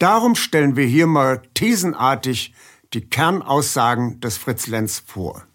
Darum 0.00 0.34
stellen 0.34 0.74
wir 0.74 0.86
hier 0.86 1.06
mal 1.06 1.42
thesenartig 1.54 2.54
die 2.92 3.08
Kernaussagen 3.08 4.18
des 4.18 4.36
Fritz 4.36 4.66
Lenz 4.66 5.00
vor. 5.06 5.47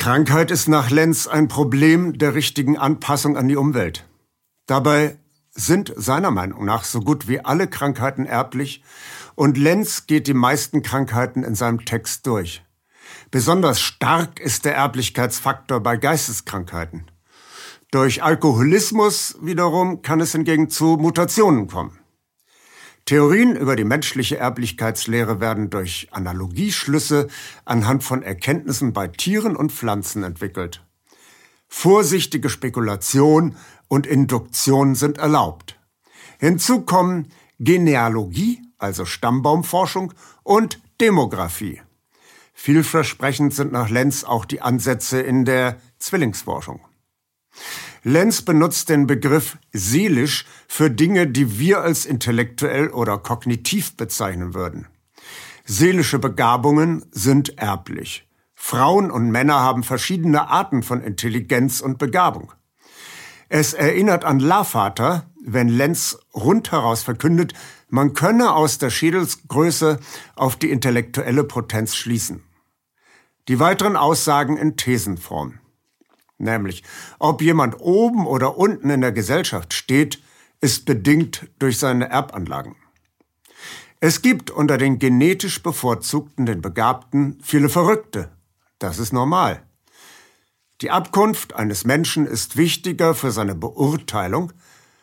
Krankheit 0.00 0.50
ist 0.50 0.66
nach 0.66 0.88
Lenz 0.88 1.26
ein 1.26 1.48
Problem 1.48 2.16
der 2.16 2.34
richtigen 2.34 2.78
Anpassung 2.78 3.36
an 3.36 3.48
die 3.48 3.56
Umwelt. 3.56 4.08
Dabei 4.64 5.18
sind 5.50 5.92
seiner 5.94 6.30
Meinung 6.30 6.64
nach 6.64 6.84
so 6.84 7.00
gut 7.00 7.28
wie 7.28 7.44
alle 7.44 7.68
Krankheiten 7.68 8.24
erblich 8.24 8.82
und 9.34 9.58
Lenz 9.58 10.06
geht 10.06 10.26
die 10.26 10.32
meisten 10.32 10.80
Krankheiten 10.80 11.44
in 11.44 11.54
seinem 11.54 11.84
Text 11.84 12.26
durch. 12.26 12.64
Besonders 13.30 13.78
stark 13.78 14.40
ist 14.40 14.64
der 14.64 14.74
Erblichkeitsfaktor 14.74 15.80
bei 15.80 15.98
Geisteskrankheiten. 15.98 17.10
Durch 17.90 18.22
Alkoholismus 18.22 19.36
wiederum 19.42 20.00
kann 20.00 20.22
es 20.22 20.32
hingegen 20.32 20.70
zu 20.70 20.96
Mutationen 20.98 21.66
kommen. 21.68 21.99
Theorien 23.04 23.56
über 23.56 23.76
die 23.76 23.84
menschliche 23.84 24.38
Erblichkeitslehre 24.38 25.40
werden 25.40 25.70
durch 25.70 26.08
Analogieschlüsse 26.12 27.28
anhand 27.64 28.04
von 28.04 28.22
Erkenntnissen 28.22 28.92
bei 28.92 29.08
Tieren 29.08 29.56
und 29.56 29.72
Pflanzen 29.72 30.22
entwickelt. 30.22 30.84
Vorsichtige 31.68 32.48
Spekulation 32.48 33.56
und 33.88 34.06
Induktion 34.06 34.94
sind 34.94 35.18
erlaubt. 35.18 35.78
Hinzu 36.38 36.82
kommen 36.82 37.32
Genealogie, 37.58 38.62
also 38.78 39.04
Stammbaumforschung, 39.04 40.14
und 40.42 40.80
Demografie. 41.00 41.82
Vielversprechend 42.54 43.54
sind 43.54 43.72
nach 43.72 43.88
Lenz 43.88 44.24
auch 44.24 44.44
die 44.44 44.60
Ansätze 44.60 45.20
in 45.20 45.44
der 45.44 45.80
Zwillingsforschung. 45.98 46.80
Lenz 48.02 48.42
benutzt 48.42 48.88
den 48.88 49.06
Begriff 49.06 49.58
seelisch 49.72 50.46
für 50.66 50.90
Dinge, 50.90 51.26
die 51.26 51.58
wir 51.58 51.82
als 51.82 52.06
intellektuell 52.06 52.88
oder 52.88 53.18
kognitiv 53.18 53.96
bezeichnen 53.96 54.54
würden. 54.54 54.88
Seelische 55.66 56.18
Begabungen 56.18 57.04
sind 57.10 57.58
erblich. 57.58 58.26
Frauen 58.54 59.10
und 59.10 59.30
Männer 59.30 59.60
haben 59.60 59.82
verschiedene 59.82 60.48
Arten 60.48 60.82
von 60.82 61.02
Intelligenz 61.02 61.80
und 61.80 61.98
Begabung. 61.98 62.52
Es 63.48 63.74
erinnert 63.74 64.24
an 64.24 64.38
Lavater, 64.38 65.30
wenn 65.44 65.68
Lenz 65.68 66.18
rundheraus 66.34 67.02
verkündet, 67.02 67.52
man 67.88 68.14
könne 68.14 68.52
aus 68.52 68.78
der 68.78 68.90
Schädelsgröße 68.90 69.98
auf 70.36 70.56
die 70.56 70.70
intellektuelle 70.70 71.44
Potenz 71.44 71.96
schließen. 71.96 72.44
Die 73.48 73.58
weiteren 73.58 73.96
Aussagen 73.96 74.56
in 74.56 74.76
Thesenform 74.76 75.59
nämlich 76.40 76.82
ob 77.18 77.42
jemand 77.42 77.80
oben 77.80 78.26
oder 78.26 78.56
unten 78.56 78.90
in 78.90 79.00
der 79.00 79.12
Gesellschaft 79.12 79.72
steht, 79.74 80.22
ist 80.60 80.84
bedingt 80.84 81.48
durch 81.58 81.78
seine 81.78 82.08
Erbanlagen. 82.08 82.76
Es 84.00 84.22
gibt 84.22 84.50
unter 84.50 84.78
den 84.78 84.98
genetisch 84.98 85.62
bevorzugten, 85.62 86.46
den 86.46 86.62
Begabten, 86.62 87.38
viele 87.42 87.68
Verrückte. 87.68 88.30
Das 88.78 88.98
ist 88.98 89.12
normal. 89.12 89.62
Die 90.80 90.90
Abkunft 90.90 91.54
eines 91.54 91.84
Menschen 91.84 92.26
ist 92.26 92.56
wichtiger 92.56 93.14
für 93.14 93.30
seine 93.30 93.54
Beurteilung 93.54 94.52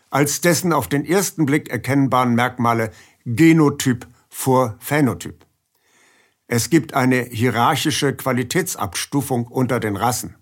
als 0.09 0.41
dessen 0.41 0.73
auf 0.73 0.87
den 0.87 1.05
ersten 1.05 1.45
Blick 1.45 1.69
erkennbaren 1.69 2.33
Merkmale 2.33 2.91
Genotyp 3.25 4.07
vor 4.29 4.77
Phänotyp. 4.79 5.45
Es 6.47 6.69
gibt 6.69 6.93
eine 6.93 7.23
hierarchische 7.23 8.15
Qualitätsabstufung 8.15 9.47
unter 9.47 9.79
den 9.79 9.97
Rassen. 9.97 10.35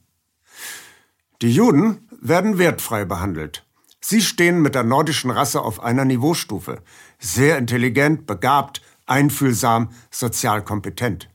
Die 1.42 1.51
Juden 1.51 2.08
werden 2.22 2.58
wertfrei 2.58 3.06
behandelt. 3.06 3.65
Sie 4.00 4.22
stehen 4.22 4.62
mit 4.62 4.75
der 4.75 4.84
nordischen 4.84 5.32
Rasse 5.32 5.62
auf 5.62 5.82
einer 5.84 6.06
Niveaustufe. 6.06 6.82
Sehr 7.20 7.58
intelligent, 7.58 8.25
begabt, 8.25 8.82
einfühlsam, 9.06 9.89
sozial 10.12 10.63
kompetent. 10.63 11.30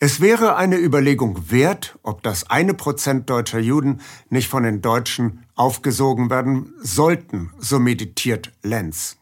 Es 0.00 0.20
wäre 0.20 0.56
eine 0.56 0.76
Überlegung 0.76 1.50
wert, 1.50 1.98
ob 2.02 2.22
das 2.22 2.50
eine 2.50 2.74
Prozent 2.74 3.30
deutscher 3.30 3.60
Juden 3.60 4.00
nicht 4.28 4.48
von 4.48 4.64
den 4.64 4.82
Deutschen 4.82 5.44
aufgesogen 5.54 6.28
werden 6.28 6.74
sollten, 6.80 7.52
so 7.58 7.78
meditiert 7.78 8.52
Lenz. 8.62 9.16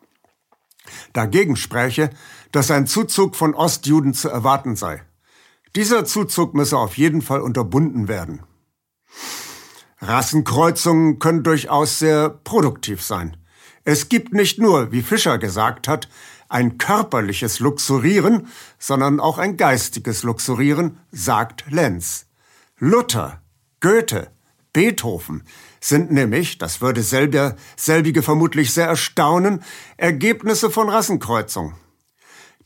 Dagegen 1.13 1.57
spräche, 1.57 2.11
dass 2.51 2.71
ein 2.71 2.87
Zuzug 2.87 3.37
von 3.37 3.55
Ostjuden 3.55 4.15
zu 4.15 4.29
erwarten 4.29 4.75
sei. 4.75 5.03
Dieser 5.77 6.05
Zuzug 6.05 6.55
müsse 6.55 6.79
auf 6.79 6.97
jeden 6.97 7.23
Fall 7.23 7.41
unterbunden 7.41 8.09
werden. 8.09 8.41
Rassenkreuzungen 10.03 11.21
können 11.21 11.45
durchaus 11.45 12.01
sehr 12.01 12.29
produktiv 12.29 13.03
sein. 13.03 13.37
Es 13.85 14.09
gibt 14.09 14.35
nicht 14.35 14.59
nur, 14.59 14.91
wie 14.91 15.03
Fischer 15.03 15.39
gesagt 15.39 15.87
hat, 15.87 16.09
ein 16.49 16.77
körperliches 16.77 17.61
Luxurieren, 17.61 18.49
sondern 18.79 19.21
auch 19.21 19.39
ein 19.39 19.57
geistiges 19.57 20.25
Luxurieren, 20.25 20.99
sagt 21.13 21.65
Lenz. 21.71 22.27
Luther, 22.79 23.41
Goethe, 23.81 24.31
Beethoven 24.73 25.45
sind 25.81 26.11
nämlich, 26.11 26.59
das 26.59 26.81
würde 26.81 27.03
selber, 27.03 27.57
selbige 27.77 28.23
vermutlich 28.23 28.75
sehr 28.75 28.87
erstaunen, 28.87 29.63
Ergebnisse 29.97 30.71
von 30.71 30.89
Rassenkreuzung. 30.89 31.75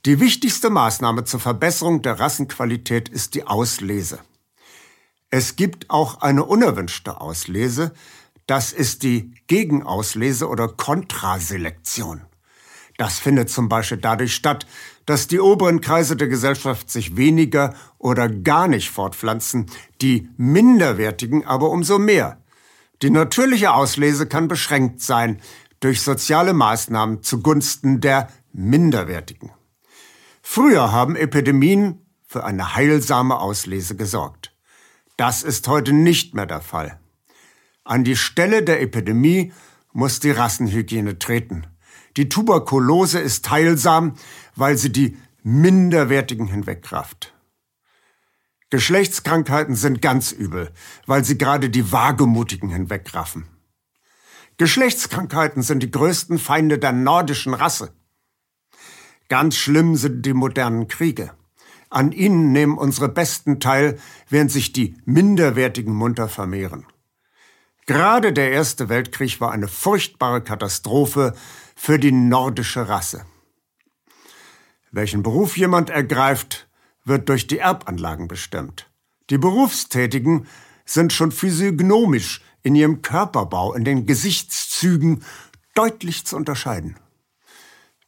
Die 0.05 0.21
wichtigste 0.21 0.71
Maßnahme 0.71 1.25
zur 1.25 1.41
Verbesserung 1.41 2.01
der 2.01 2.19
Rassenqualität 2.19 3.09
ist 3.09 3.35
die 3.35 3.47
Auslese. 3.47 4.21
Es 5.31 5.57
gibt 5.57 5.91
auch 5.91 6.21
eine 6.21 6.45
unerwünschte 6.45 7.21
Auslese, 7.21 7.93
das 8.47 8.73
ist 8.73 9.03
die 9.03 9.35
Gegenauslese 9.49 10.49
oder 10.49 10.69
Kontraselektion. 10.69 12.23
Das 12.97 13.19
findet 13.19 13.51
zum 13.51 13.69
Beispiel 13.69 13.99
dadurch 13.99 14.35
statt, 14.35 14.67
dass 15.05 15.27
die 15.29 15.41
oberen 15.41 15.81
Kreise 15.81 16.17
der 16.17 16.29
Gesellschaft 16.29 16.91
sich 16.91 17.17
weniger 17.17 17.75
oder 17.99 18.29
gar 18.29 18.69
nicht 18.69 18.91
fortpflanzen, 18.91 19.67
die 20.01 20.29
minderwertigen 20.37 21.45
aber 21.45 21.71
umso 21.71 21.99
mehr. 21.99 22.41
Die 23.03 23.11
natürliche 23.11 23.75
Auslese 23.75 24.27
kann 24.27 24.49
beschränkt 24.49 25.03
sein 25.03 25.43
durch 25.81 26.03
soziale 26.03 26.55
Maßnahmen 26.55 27.23
zugunsten 27.23 28.01
der 28.01 28.29
minderwertigen. 28.53 29.51
Früher 30.41 30.93
haben 30.93 31.17
Epidemien 31.17 32.07
für 32.27 32.45
eine 32.45 32.75
heilsame 32.75 33.39
Auslese 33.39 33.97
gesorgt. 33.97 34.56
Das 35.17 35.43
ist 35.43 35.67
heute 35.69 35.93
nicht 35.93 36.35
mehr 36.35 36.47
der 36.47 36.61
Fall. 36.61 37.01
An 37.85 38.05
die 38.05 38.17
Stelle 38.17 38.63
der 38.63 38.83
Epidemie 38.83 39.53
muss 39.93 40.21
die 40.21 40.31
Rassenhygiene 40.31 41.19
treten. 41.19 41.67
Die 42.17 42.29
Tuberkulose 42.29 43.19
ist 43.19 43.49
heilsam, 43.51 44.15
weil 44.55 44.77
sie 44.77 44.93
die 44.93 45.17
Minderwertigen 45.43 46.49
hinwegrafft. 46.49 47.35
Geschlechtskrankheiten 48.71 49.75
sind 49.75 50.03
ganz 50.03 50.33
übel, 50.33 50.73
weil 51.07 51.25
sie 51.25 51.39
gerade 51.39 51.71
die 51.71 51.93
Wagemutigen 51.93 52.69
hinwegraffen. 52.69 53.47
Geschlechtskrankheiten 54.59 55.63
sind 55.63 55.83
die 55.83 55.91
größten 55.91 56.39
Feinde 56.39 56.79
der 56.79 56.93
nordischen 56.93 57.55
Rasse. 57.55 57.95
Ganz 59.29 59.57
schlimm 59.57 59.97
sind 59.97 60.27
die 60.27 60.35
modernen 60.35 60.89
Kriege. 60.89 61.33
An 61.89 62.13
ihnen 62.13 62.53
nehmen 62.53 62.79
unsere 62.79 63.09
Besten 63.09 63.61
teil, 63.61 63.99
während 64.29 64.51
sich 64.51 64.73
die 64.73 64.97
Minderwertigen 65.05 65.95
munter 65.95 66.29
vermehren. 66.29 66.87
Gerade 67.87 68.33
der 68.33 68.51
Erste 68.51 68.89
Weltkrieg 68.89 69.41
war 69.41 69.53
eine 69.53 69.69
furchtbare 69.69 70.43
Katastrophe 70.43 71.35
für 71.77 71.99
die 71.99 72.11
nordische 72.11 72.89
Rasse. 72.89 73.25
Welchen 74.91 75.23
Beruf 75.23 75.57
jemand 75.57 75.91
ergreift, 75.91 76.69
wird 77.05 77.29
durch 77.29 77.47
die 77.47 77.59
Erbanlagen 77.59 78.27
bestimmt. 78.27 78.91
Die 79.31 79.39
Berufstätigen 79.39 80.49
sind 80.85 81.13
schon 81.13 81.31
physiognomisch 81.31 82.43
in 82.63 82.75
ihrem 82.75 83.03
Körperbau, 83.03 83.75
in 83.75 83.85
den 83.85 84.07
Gesichtszügen 84.07 85.23
deutlich 85.75 86.27
zu 86.27 86.37
unterscheiden. 86.37 86.97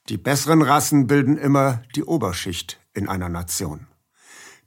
Die 0.08 0.16
besseren 0.16 0.62
Rassen 0.62 1.06
bilden 1.06 1.36
immer 1.36 1.82
die 1.94 2.02
Oberschicht 2.02 2.80
in 2.98 3.08
einer 3.08 3.28
Nation. 3.28 3.86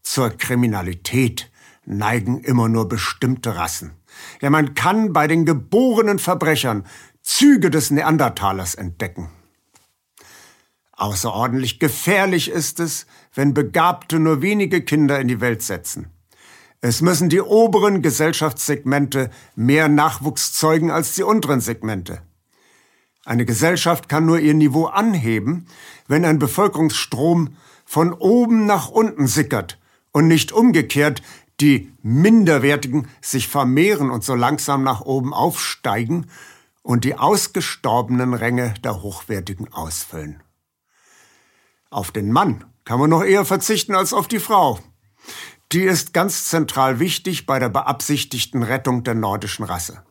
Zur 0.01 0.31
Kriminalität 0.31 1.51
neigen 1.85 2.39
immer 2.39 2.69
nur 2.69 2.87
bestimmte 2.87 3.55
Rassen. 3.55 3.91
Ja, 4.41 4.49
man 4.49 4.73
kann 4.73 5.13
bei 5.13 5.27
den 5.27 5.45
geborenen 5.45 6.19
Verbrechern 6.19 6.85
Züge 7.21 7.69
des 7.69 7.91
Neandertalers 7.91 8.75
entdecken. 8.75 9.29
Außerordentlich 10.93 11.79
gefährlich 11.79 12.49
ist 12.49 12.79
es, 12.79 13.05
wenn 13.33 13.53
Begabte 13.53 14.19
nur 14.19 14.41
wenige 14.41 14.81
Kinder 14.81 15.19
in 15.19 15.27
die 15.27 15.41
Welt 15.41 15.61
setzen. 15.61 16.07
Es 16.79 17.01
müssen 17.01 17.29
die 17.29 17.41
oberen 17.41 18.01
Gesellschaftssegmente 18.01 19.29
mehr 19.55 19.87
Nachwuchs 19.87 20.53
zeugen 20.53 20.89
als 20.89 21.13
die 21.13 21.23
unteren 21.23 21.61
Segmente. 21.61 22.21
Eine 23.23 23.45
Gesellschaft 23.45 24.09
kann 24.09 24.25
nur 24.25 24.39
ihr 24.39 24.55
Niveau 24.55 24.85
anheben, 24.85 25.67
wenn 26.07 26.25
ein 26.25 26.39
Bevölkerungsstrom 26.39 27.55
von 27.91 28.13
oben 28.13 28.65
nach 28.65 28.87
unten 28.87 29.27
sickert 29.27 29.77
und 30.13 30.29
nicht 30.29 30.53
umgekehrt 30.53 31.21
die 31.59 31.91
Minderwertigen 32.01 33.09
sich 33.19 33.49
vermehren 33.49 34.09
und 34.09 34.23
so 34.23 34.33
langsam 34.33 34.81
nach 34.83 35.01
oben 35.01 35.33
aufsteigen 35.33 36.29
und 36.83 37.03
die 37.03 37.15
ausgestorbenen 37.15 38.33
Ränge 38.33 38.75
der 38.81 39.01
Hochwertigen 39.01 39.73
ausfüllen. 39.73 40.41
Auf 41.89 42.11
den 42.11 42.31
Mann 42.31 42.63
kann 42.85 42.97
man 42.97 43.09
noch 43.09 43.25
eher 43.25 43.43
verzichten 43.43 43.93
als 43.93 44.13
auf 44.13 44.29
die 44.29 44.39
Frau. 44.39 44.79
Die 45.73 45.83
ist 45.83 46.13
ganz 46.13 46.45
zentral 46.45 47.01
wichtig 47.01 47.45
bei 47.45 47.59
der 47.59 47.67
beabsichtigten 47.67 48.63
Rettung 48.63 49.03
der 49.03 49.15
nordischen 49.15 49.65
Rasse. 49.65 50.01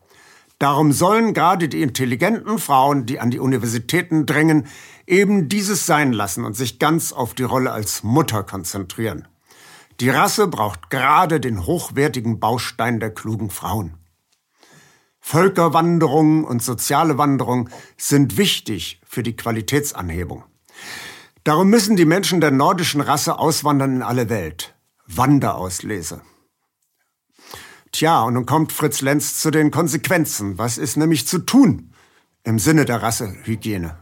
Darum 0.61 0.93
sollen 0.93 1.33
gerade 1.33 1.71
die 1.71 1.81
intelligenten 1.81 2.59
Frauen, 2.59 3.07
die 3.07 3.19
an 3.19 3.31
die 3.31 3.39
Universitäten 3.39 4.27
drängen, 4.27 4.67
eben 5.07 5.49
dieses 5.49 5.87
sein 5.87 6.13
lassen 6.13 6.45
und 6.45 6.55
sich 6.55 6.79
ganz 6.79 7.13
auf 7.13 7.33
die 7.33 7.45
Rolle 7.45 7.73
als 7.73 8.03
Mutter 8.03 8.43
konzentrieren. 8.43 9.27
Die 10.01 10.11
Rasse 10.11 10.49
braucht 10.49 10.91
gerade 10.91 11.41
den 11.41 11.65
hochwertigen 11.65 12.41
Baustein 12.41 13.01
der 13.01 13.09
klugen 13.09 13.49
Frauen. 13.49 13.95
Völkerwanderung 15.19 16.45
und 16.45 16.63
soziale 16.63 17.17
Wanderung 17.17 17.71
sind 17.97 18.37
wichtig 18.37 19.01
für 19.07 19.23
die 19.23 19.37
Qualitätsanhebung. 19.37 20.45
Darum 21.43 21.71
müssen 21.71 21.97
die 21.97 22.05
Menschen 22.05 22.43
der 22.43 22.51
nordischen 22.51 23.01
Rasse 23.01 23.39
auswandern 23.39 23.97
in 23.97 24.03
alle 24.03 24.29
Welt. 24.29 24.75
Wanderauslese. 25.07 26.21
Tja, 27.93 28.23
und 28.23 28.35
nun 28.35 28.47
kommt 28.47 28.73
Fritz 28.73 29.01
Lenz 29.01 29.41
zu 29.41 29.51
den 29.51 29.71
Konsequenzen. 29.71 30.59
Was 30.59 30.79
ist 30.79 30.97
nämlich 30.97 31.27
zu 31.27 31.41
tun 31.41 31.93
im 32.45 32.59
Sinne 32.59 32.85
der 32.85 33.03
Rassehygiene? 33.03 33.97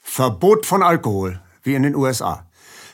Verbot 0.00 0.66
von 0.66 0.82
Alkohol, 0.82 1.40
wie 1.62 1.74
in 1.74 1.82
den 1.82 1.94
USA. 1.94 2.46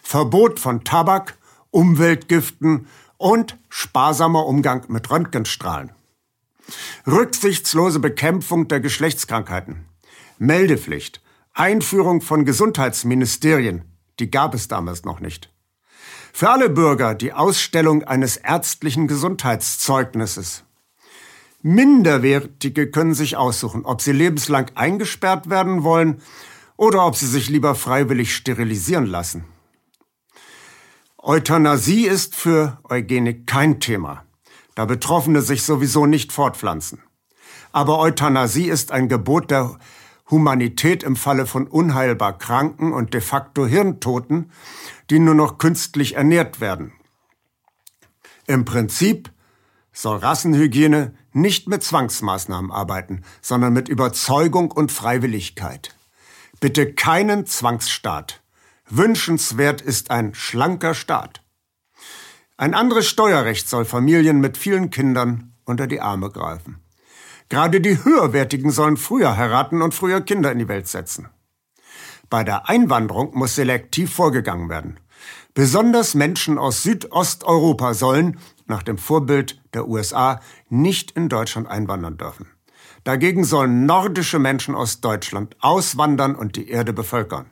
Verbot 0.03 0.59
von 0.61 0.85
Tabak, 0.85 1.39
Umweltgiften 1.71 2.87
und 3.17 3.59
sparsamer 3.69 4.47
Umgang 4.47 4.85
mit 4.89 5.11
Röntgenstrahlen. 5.11 5.93
Rücksichtslose 7.07 7.99
Bekämpfung 7.99 8.69
der 8.69 8.81
Geschlechtskrankheiten. 8.81 9.87
Meldepflicht. 10.39 11.23
Einführung 11.55 12.21
von 12.21 12.45
Gesundheitsministerien. 12.45 13.85
Die 14.21 14.31
gab 14.31 14.55
es 14.55 14.69
damals 14.69 15.05
noch 15.05 15.21
nicht. 15.21 15.51
Für 16.33 16.51
alle 16.51 16.71
Bürger 16.71 17.15
die 17.15 17.33
Ausstellung 17.33 18.05
eines 18.05 18.37
ärztlichen 18.37 19.09
Gesundheitszeugnisses. 19.09 20.65
Minderwertige 21.63 22.91
können 22.91 23.15
sich 23.15 23.37
aussuchen, 23.37 23.85
ob 23.85 24.01
sie 24.01 24.13
lebenslang 24.13 24.71
eingesperrt 24.77 25.51
werden 25.51 25.83
wollen 25.83 26.23
oder 26.77 27.05
ob 27.05 27.17
sie 27.17 27.27
sich 27.27 27.49
lieber 27.49 27.75
freiwillig 27.75 28.35
sterilisieren 28.35 29.07
lassen. 29.07 29.45
Euthanasie 31.21 32.07
ist 32.07 32.37
für 32.37 32.79
Eugenik 32.89 33.47
kein 33.49 33.81
Thema, 33.81 34.25
da 34.77 34.85
Betroffene 34.85 35.43
sich 35.43 35.65
sowieso 35.65 36.07
nicht 36.07 36.33
fortpflanzen. 36.33 37.03
Aber 37.73 37.99
Euthanasie 37.99 38.69
ist 38.69 38.93
ein 38.93 39.09
Gebot 39.09 39.51
der 39.51 39.77
Humanität 40.31 41.03
im 41.03 41.17
Falle 41.17 41.47
von 41.47 41.67
unheilbar 41.67 42.37
Kranken 42.39 42.93
und 42.93 43.15
de 43.15 43.21
facto 43.21 43.67
Hirntoten, 43.67 44.51
die 45.11 45.19
nur 45.19 45.35
noch 45.35 45.59
künstlich 45.59 46.17
ernährt 46.17 46.61
werden. 46.61 46.93
Im 48.47 48.65
Prinzip 48.65 49.31
soll 49.93 50.19
Rassenhygiene 50.19 51.15
nicht 51.33 51.69
mit 51.69 51.83
Zwangsmaßnahmen 51.83 52.71
arbeiten, 52.71 53.23
sondern 53.41 53.73
mit 53.73 53.89
Überzeugung 53.89 54.71
und 54.71 54.93
Freiwilligkeit. 54.93 55.95
Bitte 56.61 56.93
keinen 56.93 57.47
Zwangsstaat. 57.47 58.43
Wünschenswert 58.89 59.81
ist 59.81 60.11
ein 60.11 60.35
schlanker 60.35 60.95
Staat. 60.95 61.43
Ein 62.57 62.75
anderes 62.75 63.07
Steuerrecht 63.07 63.69
soll 63.69 63.85
Familien 63.85 64.41
mit 64.41 64.57
vielen 64.57 64.91
Kindern 64.91 65.55
unter 65.65 65.87
die 65.87 66.01
Arme 66.01 66.31
greifen. 66.31 66.83
Gerade 67.49 67.81
die 67.81 68.05
Höherwertigen 68.05 68.71
sollen 68.71 68.97
früher 68.97 69.37
heiraten 69.37 69.81
und 69.83 69.95
früher 69.95 70.21
Kinder 70.21 70.53
in 70.53 70.59
die 70.59 70.69
Welt 70.69 70.89
setzen. 70.89 71.29
Bei 72.29 72.45
der 72.45 72.69
Einwanderung 72.69 73.35
muss 73.35 73.55
selektiv 73.55 74.13
vorgegangen 74.13 74.69
werden. 74.69 75.01
Besonders 75.55 76.15
Menschen 76.15 76.59
aus 76.59 76.83
Südosteuropa 76.83 77.95
sollen, 77.95 78.39
nach 78.67 78.83
dem 78.83 78.99
Vorbild 78.99 79.61
der 79.73 79.89
USA, 79.89 80.41
nicht 80.69 81.13
in 81.13 81.29
Deutschland 81.29 81.69
einwandern 81.69 82.19
dürfen. 82.19 82.47
Dagegen 83.05 83.45
sollen 83.45 83.87
nordische 83.87 84.39
Menschen 84.39 84.75
aus 84.75 85.01
Deutschland 85.01 85.57
auswandern 85.61 86.35
und 86.35 86.57
die 86.57 86.69
Erde 86.69 86.93
bevölkern. 86.93 87.47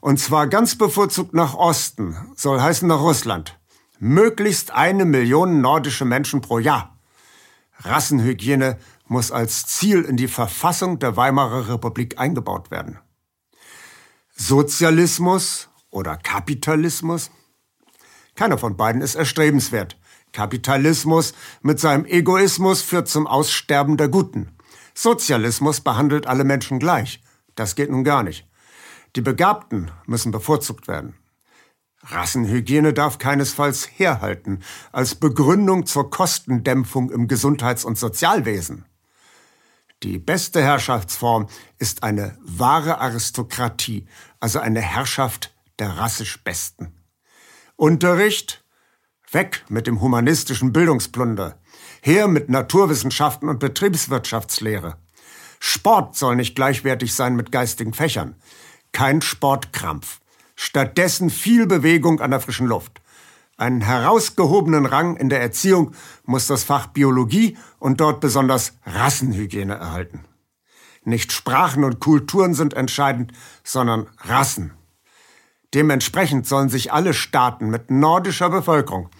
Und 0.00 0.18
zwar 0.18 0.46
ganz 0.46 0.76
bevorzugt 0.76 1.34
nach 1.34 1.54
Osten, 1.54 2.16
soll 2.34 2.60
heißen 2.60 2.88
nach 2.88 3.00
Russland. 3.00 3.58
Möglichst 3.98 4.72
eine 4.72 5.04
Million 5.04 5.60
nordische 5.60 6.04
Menschen 6.04 6.40
pro 6.40 6.58
Jahr. 6.58 6.98
Rassenhygiene 7.84 8.78
muss 9.12 9.30
als 9.30 9.66
Ziel 9.66 10.02
in 10.02 10.16
die 10.16 10.26
Verfassung 10.26 10.98
der 10.98 11.16
Weimarer 11.16 11.68
Republik 11.68 12.18
eingebaut 12.18 12.70
werden. 12.70 12.98
Sozialismus 14.34 15.68
oder 15.90 16.16
Kapitalismus? 16.16 17.30
Keiner 18.34 18.58
von 18.58 18.76
beiden 18.76 19.02
ist 19.02 19.14
erstrebenswert. 19.14 19.98
Kapitalismus 20.32 21.34
mit 21.60 21.78
seinem 21.78 22.06
Egoismus 22.06 22.80
führt 22.80 23.06
zum 23.06 23.26
Aussterben 23.26 23.98
der 23.98 24.08
Guten. 24.08 24.56
Sozialismus 24.94 25.82
behandelt 25.82 26.26
alle 26.26 26.44
Menschen 26.44 26.78
gleich. 26.78 27.22
Das 27.54 27.76
geht 27.76 27.90
nun 27.90 28.04
gar 28.04 28.22
nicht. 28.22 28.48
Die 29.14 29.20
Begabten 29.20 29.90
müssen 30.06 30.32
bevorzugt 30.32 30.88
werden. 30.88 31.14
Rassenhygiene 32.04 32.94
darf 32.94 33.18
keinesfalls 33.18 33.86
herhalten 33.96 34.60
als 34.90 35.14
Begründung 35.14 35.86
zur 35.86 36.10
Kostendämpfung 36.10 37.10
im 37.10 37.28
Gesundheits- 37.28 37.84
und 37.84 37.98
Sozialwesen. 37.98 38.86
Die 40.02 40.18
beste 40.18 40.62
Herrschaftsform 40.62 41.48
ist 41.78 42.02
eine 42.02 42.36
wahre 42.42 42.98
Aristokratie, 42.98 44.06
also 44.40 44.58
eine 44.58 44.80
Herrschaft 44.80 45.54
der 45.78 45.96
rassisch 45.98 46.42
Besten. 46.42 46.92
Unterricht? 47.76 48.64
Weg 49.30 49.64
mit 49.68 49.86
dem 49.86 50.00
humanistischen 50.00 50.72
Bildungsplunder. 50.72 51.58
Her 52.02 52.28
mit 52.28 52.48
Naturwissenschaften 52.48 53.48
und 53.48 53.60
Betriebswirtschaftslehre. 53.60 54.98
Sport 55.58 56.16
soll 56.16 56.36
nicht 56.36 56.54
gleichwertig 56.54 57.14
sein 57.14 57.36
mit 57.36 57.52
geistigen 57.52 57.94
Fächern 57.94 58.36
kein 58.92 59.22
Sportkrampf. 59.22 60.20
Stattdessen 60.54 61.30
viel 61.30 61.66
Bewegung 61.66 62.20
an 62.20 62.30
der 62.30 62.40
frischen 62.40 62.66
Luft. 62.66 63.00
Einen 63.62 63.82
herausgehobenen 63.82 64.86
Rang 64.86 65.14
in 65.14 65.28
der 65.28 65.40
Erziehung 65.40 65.92
muss 66.24 66.48
das 66.48 66.64
Fach 66.64 66.88
Biologie 66.88 67.56
und 67.78 68.00
dort 68.00 68.20
besonders 68.20 68.72
Rassenhygiene 68.84 69.74
erhalten. 69.74 70.24
Nicht 71.04 71.30
Sprachen 71.30 71.84
und 71.84 72.00
Kulturen 72.00 72.54
sind 72.54 72.74
entscheidend, 72.74 73.30
sondern 73.62 74.08
Rassen. 74.18 74.72
Dementsprechend 75.74 76.44
sollen 76.44 76.70
sich 76.70 76.92
alle 76.92 77.14
Staaten 77.14 77.70
mit 77.70 77.88
nordischer 77.88 78.50
Bevölkerung 78.50 79.10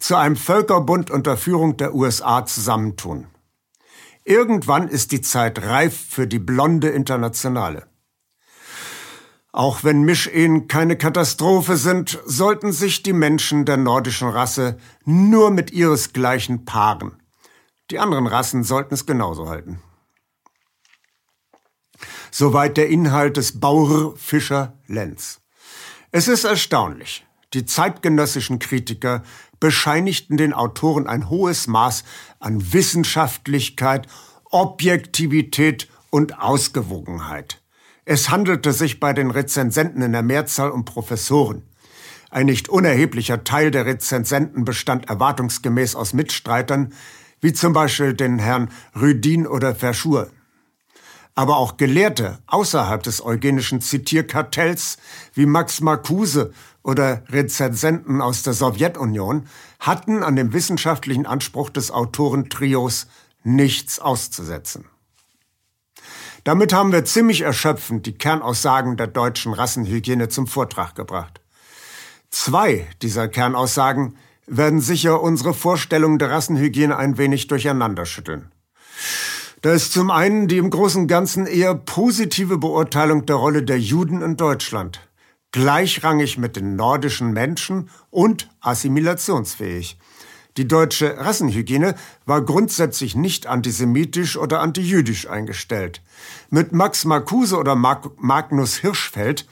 zu 0.00 0.16
einem 0.16 0.34
Völkerbund 0.34 1.12
unter 1.12 1.36
Führung 1.36 1.76
der 1.76 1.94
USA 1.94 2.44
zusammentun. 2.44 3.28
Irgendwann 4.24 4.88
ist 4.88 5.12
die 5.12 5.20
Zeit 5.20 5.62
reif 5.62 5.96
für 5.96 6.26
die 6.26 6.40
blonde 6.40 6.88
Internationale. 6.88 7.86
Auch 9.54 9.84
wenn 9.84 10.02
Mischehen 10.02 10.66
keine 10.66 10.98
Katastrophe 10.98 11.76
sind, 11.76 12.18
sollten 12.26 12.72
sich 12.72 13.04
die 13.04 13.12
Menschen 13.12 13.64
der 13.64 13.76
nordischen 13.76 14.28
Rasse 14.28 14.78
nur 15.04 15.52
mit 15.52 15.70
ihresgleichen 15.70 16.64
paaren. 16.64 17.22
Die 17.92 18.00
anderen 18.00 18.26
Rassen 18.26 18.64
sollten 18.64 18.94
es 18.94 19.06
genauso 19.06 19.48
halten. 19.48 19.80
Soweit 22.32 22.76
der 22.76 22.88
Inhalt 22.88 23.36
des 23.36 23.60
Bauer 23.60 24.16
Fischer 24.16 24.76
Lenz. 24.88 25.40
Es 26.10 26.26
ist 26.26 26.42
erstaunlich. 26.42 27.24
Die 27.52 27.64
zeitgenössischen 27.64 28.58
Kritiker 28.58 29.22
bescheinigten 29.60 30.36
den 30.36 30.52
Autoren 30.52 31.06
ein 31.06 31.30
hohes 31.30 31.68
Maß 31.68 32.02
an 32.40 32.72
Wissenschaftlichkeit, 32.72 34.08
Objektivität 34.50 35.88
und 36.10 36.40
Ausgewogenheit. 36.40 37.63
Es 38.06 38.28
handelte 38.28 38.72
sich 38.72 39.00
bei 39.00 39.14
den 39.14 39.30
Rezensenten 39.30 40.02
in 40.02 40.12
der 40.12 40.22
Mehrzahl 40.22 40.70
um 40.70 40.84
Professoren. 40.84 41.62
Ein 42.30 42.46
nicht 42.46 42.68
unerheblicher 42.68 43.44
Teil 43.44 43.70
der 43.70 43.86
Rezensenten 43.86 44.64
bestand 44.66 45.08
erwartungsgemäß 45.08 45.94
aus 45.94 46.12
Mitstreitern, 46.12 46.92
wie 47.40 47.54
zum 47.54 47.72
Beispiel 47.72 48.12
den 48.12 48.38
Herrn 48.38 48.70
Rüdin 48.94 49.46
oder 49.46 49.74
Verschur. 49.74 50.30
Aber 51.34 51.56
auch 51.56 51.78
Gelehrte 51.78 52.40
außerhalb 52.46 53.02
des 53.02 53.24
eugenischen 53.24 53.80
Zitierkartells 53.80 54.98
wie 55.32 55.46
Max 55.46 55.80
Marcuse 55.80 56.52
oder 56.82 57.22
Rezensenten 57.30 58.20
aus 58.20 58.42
der 58.42 58.52
Sowjetunion 58.52 59.46
hatten 59.80 60.22
an 60.22 60.36
dem 60.36 60.52
wissenschaftlichen 60.52 61.24
Anspruch 61.24 61.70
des 61.70 61.90
Autorentrios 61.90 63.06
nichts 63.42 63.98
auszusetzen. 63.98 64.84
Damit 66.44 66.74
haben 66.74 66.92
wir 66.92 67.06
ziemlich 67.06 67.40
erschöpfend 67.40 68.04
die 68.04 68.18
Kernaussagen 68.18 68.98
der 68.98 69.06
deutschen 69.06 69.54
Rassenhygiene 69.54 70.28
zum 70.28 70.46
Vortrag 70.46 70.94
gebracht. 70.94 71.40
Zwei 72.28 72.86
dieser 73.00 73.28
Kernaussagen 73.28 74.16
werden 74.46 74.80
sicher 74.80 75.22
unsere 75.22 75.54
Vorstellung 75.54 76.18
der 76.18 76.30
Rassenhygiene 76.30 76.96
ein 76.96 77.16
wenig 77.16 77.46
durcheinander 77.46 78.04
schütteln. 78.04 78.52
Da 79.62 79.72
ist 79.72 79.94
zum 79.94 80.10
einen 80.10 80.46
die 80.46 80.58
im 80.58 80.68
Großen 80.68 81.02
und 81.02 81.08
Ganzen 81.08 81.46
eher 81.46 81.74
positive 81.74 82.58
Beurteilung 82.58 83.24
der 83.24 83.36
Rolle 83.36 83.62
der 83.62 83.80
Juden 83.80 84.20
in 84.20 84.36
Deutschland, 84.36 85.00
gleichrangig 85.52 86.36
mit 86.36 86.56
den 86.56 86.76
nordischen 86.76 87.32
Menschen 87.32 87.88
und 88.10 88.50
assimilationsfähig. 88.60 89.98
Die 90.56 90.68
deutsche 90.68 91.18
Rassenhygiene 91.18 91.96
war 92.26 92.42
grundsätzlich 92.42 93.16
nicht 93.16 93.46
antisemitisch 93.48 94.36
oder 94.36 94.60
antijüdisch 94.60 95.28
eingestellt. 95.28 96.00
Mit 96.48 96.72
Max 96.72 97.04
Marcuse 97.04 97.58
oder 97.58 97.74
Magnus 97.74 98.76
Hirschfeld 98.76 99.48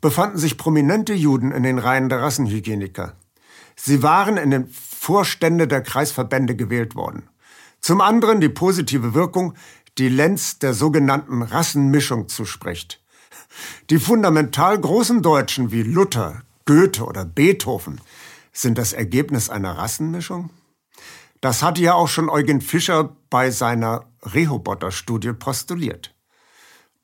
befanden 0.00 0.38
sich 0.38 0.56
prominente 0.56 1.12
Juden 1.12 1.52
in 1.52 1.62
den 1.62 1.78
Reihen 1.78 2.08
der 2.08 2.22
Rassenhygieniker. 2.22 3.14
Sie 3.74 4.02
waren 4.02 4.38
in 4.38 4.50
den 4.50 4.68
Vorstände 4.68 5.68
der 5.68 5.82
Kreisverbände 5.82 6.56
gewählt 6.56 6.94
worden. 6.94 7.28
Zum 7.80 8.00
anderen 8.00 8.40
die 8.40 8.48
positive 8.48 9.12
Wirkung, 9.12 9.54
die 9.98 10.08
Lenz 10.08 10.58
der 10.58 10.72
sogenannten 10.72 11.42
Rassenmischung 11.42 12.28
zuspricht. 12.28 13.02
Die 13.90 13.98
fundamental 13.98 14.78
großen 14.78 15.22
Deutschen 15.22 15.70
wie 15.70 15.82
Luther, 15.82 16.42
Goethe 16.64 17.04
oder 17.04 17.24
Beethoven 17.24 18.00
sind 18.56 18.78
das 18.78 18.92
Ergebnis 18.92 19.50
einer 19.50 19.76
Rassenmischung? 19.76 20.50
Das 21.40 21.62
hatte 21.62 21.82
ja 21.82 21.94
auch 21.94 22.08
schon 22.08 22.30
Eugen 22.30 22.60
Fischer 22.60 23.16
bei 23.28 23.50
seiner 23.50 24.06
Rehoboter-Studie 24.22 25.32
postuliert. 25.32 26.14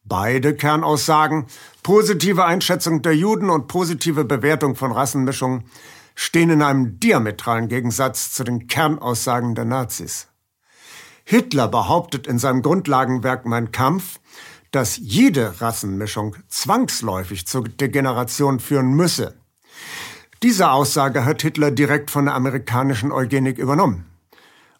Beide 0.05 0.57
Kernaussagen, 0.57 1.47
positive 1.83 2.45
Einschätzung 2.45 3.03
der 3.03 3.15
Juden 3.15 3.51
und 3.51 3.69
positive 3.69 4.25
Bewertung 4.25 4.75
von 4.75 4.91
Rassenmischungen, 4.91 5.65
stehen 6.15 6.51
in 6.51 6.62
einem 6.62 6.99
diametralen 6.99 7.69
Gegensatz 7.69 8.33
zu 8.33 8.45
den 8.45 8.67
Kernaussagen 8.67 9.55
der 9.55 9.65
Nazis. 9.65 10.29
Hitler 11.25 11.69
behauptet 11.69 12.27
in 12.27 12.38
seinem 12.38 12.62
Grundlagenwerk 12.62 13.47
Mein 13.47 13.71
Kampf, 13.71 14.19
dass 14.73 14.97
jede 14.97 15.61
Rassenmischung 15.61 16.37
zwangsläufig 16.49 17.47
zur 17.47 17.65
Degeneration 17.65 18.59
führen 18.59 18.95
müsse. 18.95 19.41
Diese 20.42 20.72
Aussage 20.72 21.24
hat 21.24 21.42
Hitler 21.42 21.70
direkt 21.70 22.11
von 22.11 22.24
der 22.24 22.35
amerikanischen 22.35 23.12
Eugenik 23.12 23.59
übernommen. 23.59 24.07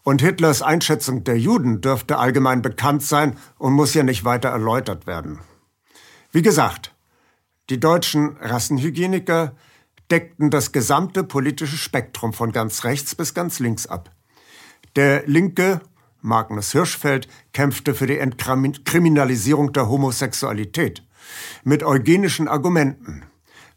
Und 0.03 0.21
Hitlers 0.21 0.61
Einschätzung 0.61 1.23
der 1.23 1.39
Juden 1.39 1.81
dürfte 1.81 2.19
allgemein 2.19 2.63
bekannt 2.63 3.05
sein 3.05 3.37
und 3.59 3.73
muss 3.73 3.93
hier 3.93 4.03
nicht 4.03 4.25
weiter 4.25 4.49
erläutert 4.49 5.07
werden. 5.07 5.39
Wie 6.33 6.43
gesagt, 6.43 6.93
die 7.71 7.79
deutschen 7.79 8.37
Rassenhygieniker 8.39 9.55
deckten 10.11 10.51
das 10.51 10.73
gesamte 10.73 11.23
politische 11.23 11.77
Spektrum 11.77 12.33
von 12.33 12.51
ganz 12.51 12.83
rechts 12.83 13.15
bis 13.15 13.33
ganz 13.33 13.61
links 13.61 13.87
ab. 13.87 14.11
Der 14.97 15.25
linke 15.27 15.81
Magnus 16.21 16.73
Hirschfeld 16.73 17.29
kämpfte 17.53 17.95
für 17.95 18.09
die 18.09 18.19
Entkriminalisierung 18.19 19.73
der 19.73 19.89
Homosexualität 19.89 21.05
mit 21.63 21.85
eugenischen 21.85 22.49
Argumenten. 22.49 23.23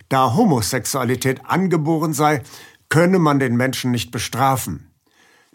Da 0.10 0.36
Homosexualität 0.36 1.46
angeboren 1.46 2.14
sei, 2.14 2.44
könne 2.90 3.20
man 3.20 3.40
den 3.40 3.56
Menschen 3.56 3.92
nicht 3.92 4.12
bestrafen. 4.12 4.92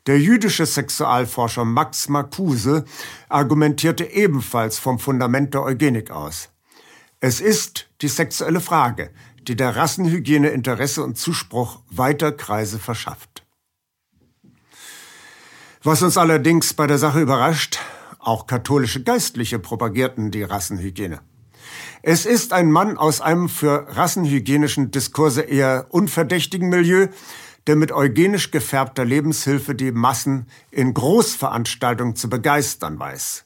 Der 0.06 0.18
jüdische 0.18 0.66
Sexualforscher 0.66 1.64
Max 1.64 2.08
Marcuse 2.08 2.84
argumentierte 3.28 4.04
ebenfalls 4.04 4.78
vom 4.78 4.98
Fundament 4.98 5.54
der 5.54 5.62
Eugenik 5.62 6.10
aus. 6.10 6.48
Es 7.20 7.40
ist 7.40 7.90
die 8.00 8.08
sexuelle 8.08 8.60
Frage, 8.60 9.10
die 9.42 9.56
der 9.56 9.76
Rassenhygiene 9.76 10.48
Interesse 10.48 11.02
und 11.04 11.18
Zuspruch 11.18 11.80
weiter 11.90 12.32
Kreise 12.32 12.78
verschafft. 12.78 13.46
Was 15.82 16.02
uns 16.02 16.16
allerdings 16.16 16.74
bei 16.74 16.86
der 16.86 16.98
Sache 16.98 17.20
überrascht, 17.20 17.78
auch 18.18 18.46
katholische 18.46 19.02
Geistliche 19.02 19.58
propagierten 19.58 20.30
die 20.30 20.42
Rassenhygiene. 20.42 21.20
Es 22.02 22.26
ist 22.26 22.52
ein 22.52 22.70
Mann 22.70 22.96
aus 22.96 23.20
einem 23.20 23.48
für 23.48 23.86
rassenhygienischen 23.88 24.90
Diskurse 24.90 25.42
eher 25.42 25.86
unverdächtigen 25.90 26.68
Milieu, 26.68 27.08
der 27.66 27.76
mit 27.76 27.92
eugenisch 27.92 28.50
gefärbter 28.50 29.04
Lebenshilfe 29.04 29.74
die 29.74 29.92
Massen 29.92 30.46
in 30.70 30.94
Großveranstaltungen 30.94 32.16
zu 32.16 32.30
begeistern 32.30 32.98
weiß. 32.98 33.44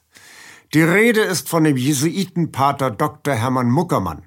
Die 0.73 0.81
Rede 0.81 1.21
ist 1.21 1.49
von 1.49 1.63
dem 1.63 1.77
Jesuitenpater 1.77 2.91
Dr. 2.91 3.33
Hermann 3.33 3.69
Muckermann. 3.69 4.23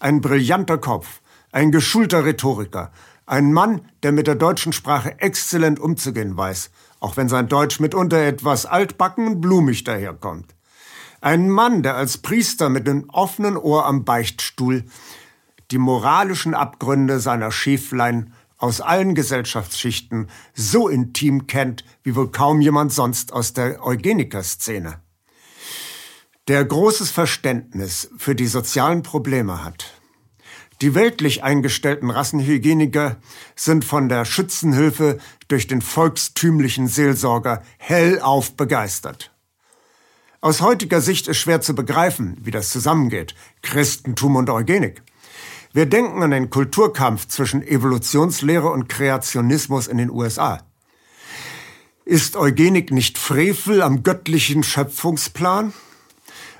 Ein 0.00 0.20
brillanter 0.20 0.78
Kopf, 0.78 1.20
ein 1.52 1.70
geschulter 1.70 2.24
Rhetoriker, 2.24 2.90
ein 3.26 3.52
Mann, 3.52 3.82
der 4.02 4.12
mit 4.12 4.26
der 4.26 4.34
deutschen 4.34 4.72
Sprache 4.72 5.20
exzellent 5.20 5.78
umzugehen 5.78 6.36
weiß, 6.36 6.70
auch 7.00 7.16
wenn 7.16 7.28
sein 7.28 7.48
Deutsch 7.48 7.80
mitunter 7.80 8.18
etwas 8.18 8.66
altbacken 8.66 9.26
und 9.26 9.40
blumig 9.40 9.84
daherkommt. 9.84 10.54
Ein 11.22 11.48
Mann, 11.48 11.84
der 11.84 11.94
als 11.94 12.18
Priester 12.18 12.68
mit 12.68 12.88
einem 12.88 13.08
offenen 13.08 13.56
Ohr 13.56 13.86
am 13.86 14.04
Beichtstuhl 14.04 14.84
die 15.70 15.78
moralischen 15.78 16.52
Abgründe 16.52 17.20
seiner 17.20 17.52
Schäflein 17.52 18.34
aus 18.58 18.80
allen 18.80 19.14
Gesellschaftsschichten 19.14 20.28
so 20.52 20.88
intim 20.88 21.46
kennt, 21.46 21.84
wie 22.02 22.16
wohl 22.16 22.32
kaum 22.32 22.60
jemand 22.60 22.92
sonst 22.92 23.32
aus 23.32 23.52
der 23.52 23.86
Eugeniker-Szene. 23.86 24.98
Der 26.48 26.64
großes 26.64 27.12
Verständnis 27.12 28.10
für 28.18 28.34
die 28.34 28.48
sozialen 28.48 29.04
Probleme 29.04 29.64
hat. 29.64 29.92
Die 30.80 30.96
weltlich 30.96 31.44
eingestellten 31.44 32.10
Rassenhygieniker 32.10 33.18
sind 33.54 33.84
von 33.84 34.08
der 34.08 34.24
Schützenhilfe 34.24 35.18
durch 35.46 35.68
den 35.68 35.82
volkstümlichen 35.82 36.88
Seelsorger 36.88 37.62
hellauf 37.78 38.56
begeistert. 38.56 39.31
Aus 40.44 40.60
heutiger 40.60 41.00
Sicht 41.00 41.28
ist 41.28 41.36
schwer 41.36 41.60
zu 41.60 41.72
begreifen, 41.72 42.36
wie 42.42 42.50
das 42.50 42.70
zusammengeht, 42.70 43.36
Christentum 43.62 44.34
und 44.34 44.50
Eugenik. 44.50 45.02
Wir 45.72 45.86
denken 45.86 46.20
an 46.20 46.32
den 46.32 46.50
Kulturkampf 46.50 47.28
zwischen 47.28 47.62
Evolutionslehre 47.62 48.68
und 48.68 48.88
Kreationismus 48.88 49.86
in 49.86 49.98
den 49.98 50.10
USA. 50.10 50.58
Ist 52.04 52.34
Eugenik 52.34 52.90
nicht 52.90 53.18
Frevel 53.18 53.82
am 53.82 54.02
göttlichen 54.02 54.64
Schöpfungsplan? 54.64 55.72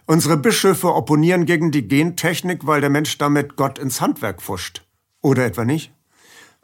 Unsere 0.06 0.36
Bischöfe 0.36 0.94
opponieren 0.94 1.44
gegen 1.44 1.72
die 1.72 1.88
Gentechnik, 1.88 2.64
weil 2.64 2.80
der 2.80 2.90
Mensch 2.90 3.18
damit 3.18 3.56
Gott 3.56 3.80
ins 3.80 4.00
Handwerk 4.00 4.40
pfuscht. 4.40 4.86
Oder 5.22 5.44
etwa 5.44 5.64
nicht? 5.64 5.92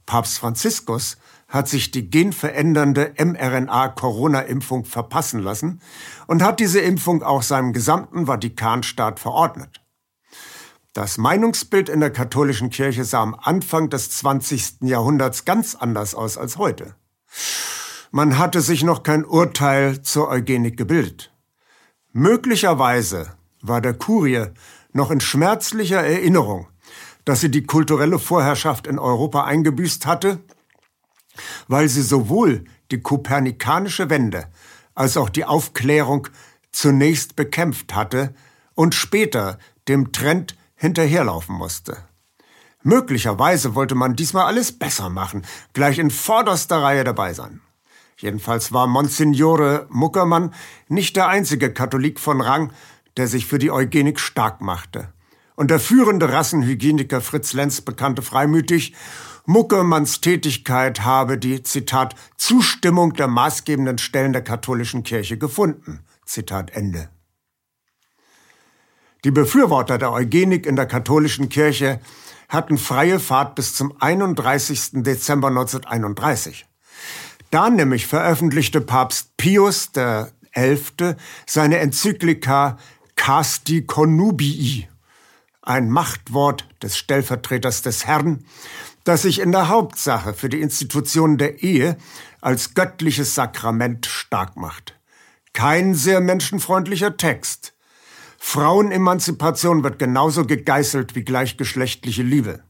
Papst 0.06 0.38
Franziskus 0.38 1.16
hat 1.48 1.66
sich 1.66 1.90
die 1.90 2.10
genverändernde 2.10 3.14
mRNA-Corona-Impfung 3.18 4.84
verpassen 4.84 5.40
lassen 5.42 5.80
und 6.26 6.42
hat 6.42 6.60
diese 6.60 6.80
Impfung 6.80 7.22
auch 7.22 7.42
seinem 7.42 7.72
gesamten 7.72 8.26
Vatikanstaat 8.26 9.18
verordnet. 9.18 9.80
Das 10.92 11.16
Meinungsbild 11.16 11.88
in 11.88 12.00
der 12.00 12.10
katholischen 12.10 12.70
Kirche 12.70 13.04
sah 13.04 13.22
am 13.22 13.34
Anfang 13.34 13.88
des 13.88 14.10
20. 14.10 14.80
Jahrhunderts 14.82 15.44
ganz 15.44 15.74
anders 15.74 16.14
aus 16.14 16.36
als 16.36 16.58
heute. 16.58 16.94
Man 18.10 18.38
hatte 18.38 18.60
sich 18.60 18.84
noch 18.84 19.02
kein 19.02 19.24
Urteil 19.24 20.02
zur 20.02 20.28
Eugenik 20.28 20.76
gebildet. 20.76 21.32
Möglicherweise 22.12 23.34
war 23.62 23.80
der 23.80 23.94
Kurie 23.94 24.46
noch 24.92 25.10
in 25.10 25.20
schmerzlicher 25.20 26.02
Erinnerung, 26.02 26.68
dass 27.24 27.40
sie 27.40 27.50
die 27.50 27.64
kulturelle 27.64 28.18
Vorherrschaft 28.18 28.86
in 28.86 28.98
Europa 28.98 29.44
eingebüßt 29.44 30.06
hatte, 30.06 30.40
weil 31.66 31.88
sie 31.88 32.02
sowohl 32.02 32.64
die 32.90 33.00
kopernikanische 33.00 34.10
Wende 34.10 34.46
als 34.94 35.16
auch 35.16 35.28
die 35.28 35.44
Aufklärung 35.44 36.28
zunächst 36.72 37.36
bekämpft 37.36 37.94
hatte 37.94 38.34
und 38.74 38.94
später 38.94 39.58
dem 39.88 40.12
Trend 40.12 40.56
hinterherlaufen 40.74 41.54
musste. 41.54 41.96
Möglicherweise 42.82 43.74
wollte 43.74 43.94
man 43.94 44.16
diesmal 44.16 44.46
alles 44.46 44.78
besser 44.78 45.08
machen, 45.08 45.42
gleich 45.72 45.98
in 45.98 46.10
vorderster 46.10 46.82
Reihe 46.82 47.04
dabei 47.04 47.34
sein. 47.34 47.60
Jedenfalls 48.16 48.72
war 48.72 48.86
Monsignore 48.86 49.86
Muckermann 49.90 50.52
nicht 50.88 51.16
der 51.16 51.28
einzige 51.28 51.72
Katholik 51.72 52.18
von 52.18 52.40
Rang, 52.40 52.72
der 53.16 53.28
sich 53.28 53.46
für 53.46 53.58
die 53.58 53.70
Eugenik 53.70 54.18
stark 54.18 54.60
machte. 54.60 55.12
Und 55.54 55.70
der 55.70 55.80
führende 55.80 56.32
Rassenhygieniker 56.32 57.20
Fritz 57.20 57.52
Lenz 57.52 57.80
bekannte 57.80 58.22
freimütig, 58.22 58.94
Muckermanns 59.48 60.20
Tätigkeit 60.20 61.00
habe 61.06 61.38
die, 61.38 61.62
Zitat, 61.62 62.14
Zustimmung 62.36 63.14
der 63.14 63.28
maßgebenden 63.28 63.96
Stellen 63.96 64.34
der 64.34 64.44
katholischen 64.44 65.04
Kirche 65.04 65.38
gefunden. 65.38 66.00
Zitat 66.26 66.72
Ende. 66.72 67.08
Die 69.24 69.30
Befürworter 69.30 69.96
der 69.96 70.12
Eugenik 70.12 70.66
in 70.66 70.76
der 70.76 70.84
katholischen 70.84 71.48
Kirche 71.48 71.98
hatten 72.50 72.76
freie 72.76 73.18
Fahrt 73.18 73.54
bis 73.54 73.74
zum 73.74 73.94
31. 73.98 75.02
Dezember 75.02 75.48
1931. 75.48 76.66
Da 77.50 77.70
nämlich 77.70 78.06
veröffentlichte 78.06 78.82
Papst 78.82 79.34
Pius 79.38 79.92
XI. 79.92 81.14
seine 81.46 81.78
Enzyklika 81.78 82.76
Casti 83.16 83.86
Connubii, 83.86 84.88
ein 85.62 85.88
Machtwort 85.88 86.68
des 86.82 86.98
Stellvertreters 86.98 87.80
des 87.80 88.06
Herrn, 88.06 88.44
das 89.08 89.22
sich 89.22 89.40
in 89.40 89.52
der 89.52 89.68
Hauptsache 89.68 90.34
für 90.34 90.48
die 90.48 90.60
Institution 90.60 91.38
der 91.38 91.62
Ehe 91.62 91.96
als 92.40 92.74
göttliches 92.74 93.34
Sakrament 93.34 94.06
stark 94.06 94.56
macht. 94.56 94.98
Kein 95.54 95.94
sehr 95.94 96.20
menschenfreundlicher 96.20 97.16
Text, 97.16 97.74
Frauenemanzipation 98.38 99.82
wird 99.82 99.98
genauso 99.98 100.44
gegeißelt 100.44 101.14
wie 101.14 101.24
gleichgeschlechtliche 101.24 102.22
Liebe. 102.22 102.62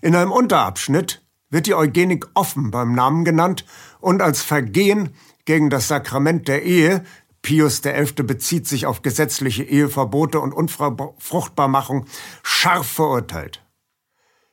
In 0.00 0.16
einem 0.16 0.32
Unterabschnitt 0.32 1.22
wird 1.48 1.66
die 1.66 1.74
Eugenik 1.74 2.26
offen 2.34 2.70
beim 2.70 2.94
Namen 2.94 3.24
genannt 3.24 3.64
und 4.00 4.20
als 4.20 4.42
Vergehen 4.42 5.10
gegen 5.44 5.70
das 5.70 5.88
Sakrament 5.88 6.48
der 6.48 6.62
Ehe 6.62 7.04
Pius 7.42 7.82
XI. 7.82 8.22
bezieht 8.22 8.66
sich 8.66 8.86
auf 8.86 9.02
gesetzliche 9.02 9.62
Eheverbote 9.62 10.40
und 10.40 10.52
Unfruchtbarmachung 10.52 12.06
scharf 12.42 12.86
verurteilt. 12.86 13.62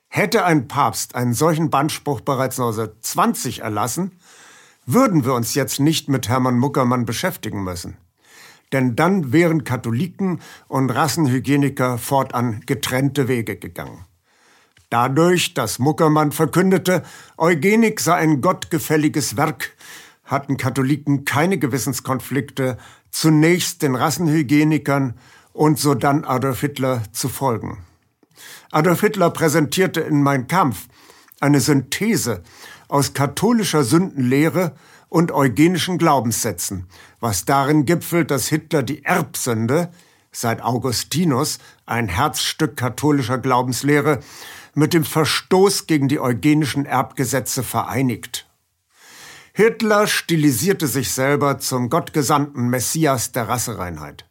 Hätte 0.08 0.44
ein 0.44 0.68
Papst 0.68 1.14
einen 1.14 1.34
solchen 1.34 1.70
Bandspruch 1.70 2.20
bereits 2.20 2.58
1920 2.58 3.60
erlassen, 3.60 4.12
würden 4.86 5.24
wir 5.24 5.34
uns 5.34 5.54
jetzt 5.54 5.80
nicht 5.80 6.08
mit 6.08 6.28
Hermann 6.28 6.58
Muckermann 6.58 7.04
beschäftigen 7.04 7.62
müssen 7.62 7.96
denn 8.72 8.96
dann 8.96 9.32
wären 9.32 9.64
Katholiken 9.64 10.40
und 10.66 10.90
Rassenhygieniker 10.90 11.98
fortan 11.98 12.62
getrennte 12.66 13.28
Wege 13.28 13.56
gegangen. 13.56 14.04
Dadurch, 14.90 15.54
dass 15.54 15.78
Muckermann 15.78 16.32
verkündete, 16.32 17.02
Eugenik 17.36 18.00
sei 18.00 18.14
ein 18.14 18.40
gottgefälliges 18.40 19.36
Werk, 19.36 19.74
hatten 20.24 20.56
Katholiken 20.56 21.24
keine 21.24 21.58
Gewissenskonflikte, 21.58 22.78
zunächst 23.10 23.82
den 23.82 23.94
Rassenhygienikern 23.94 25.14
und 25.52 25.78
sodann 25.78 26.24
Adolf 26.24 26.60
Hitler 26.60 27.02
zu 27.12 27.28
folgen. 27.28 27.78
Adolf 28.70 29.00
Hitler 29.00 29.30
präsentierte 29.30 30.00
in 30.00 30.22
Mein 30.22 30.46
Kampf 30.46 30.88
eine 31.40 31.60
Synthese 31.60 32.42
aus 32.88 33.14
katholischer 33.14 33.82
Sündenlehre 33.82 34.74
und 35.08 35.32
eugenischen 35.32 35.96
Glaubenssätzen, 35.96 36.86
was 37.20 37.46
darin 37.46 37.86
gipfelt, 37.86 38.30
dass 38.30 38.48
Hitler 38.48 38.82
die 38.82 39.04
Erbsünde, 39.04 39.90
seit 40.32 40.62
Augustinus 40.62 41.58
ein 41.86 42.08
Herzstück 42.08 42.76
katholischer 42.76 43.38
Glaubenslehre, 43.38 44.20
mit 44.74 44.92
dem 44.92 45.04
Verstoß 45.04 45.86
gegen 45.86 46.08
die 46.08 46.20
eugenischen 46.20 46.84
Erbgesetze 46.84 47.62
vereinigt. 47.62 48.46
Hitler 49.54 50.06
stilisierte 50.06 50.86
sich 50.86 51.10
selber 51.10 51.58
zum 51.58 51.88
gottgesandten 51.88 52.68
Messias 52.68 53.32
der 53.32 53.48
Rassereinheit. 53.48 54.27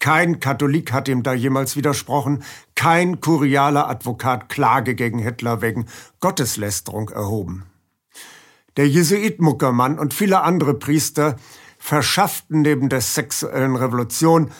Kein 0.00 0.40
Katholik 0.40 0.92
hat 0.92 1.08
ihm 1.08 1.22
da 1.22 1.34
jemals 1.34 1.76
widersprochen, 1.76 2.42
kein 2.74 3.20
kurialer 3.20 3.88
Advokat 3.88 4.48
Klage 4.48 4.94
gegen 4.94 5.18
Hitler 5.18 5.60
wegen 5.60 5.86
Gotteslästerung 6.20 7.10
erhoben. 7.10 7.66
Der 8.78 8.88
Jesuit 8.88 9.40
Muckermann 9.40 9.98
und 9.98 10.14
viele 10.14 10.40
andere 10.40 10.74
Priester 10.74 11.36
verschafften 11.78 12.62
neben 12.62 12.88
der 12.88 13.02
sexuellen 13.02 13.76
Revolution 13.76 14.50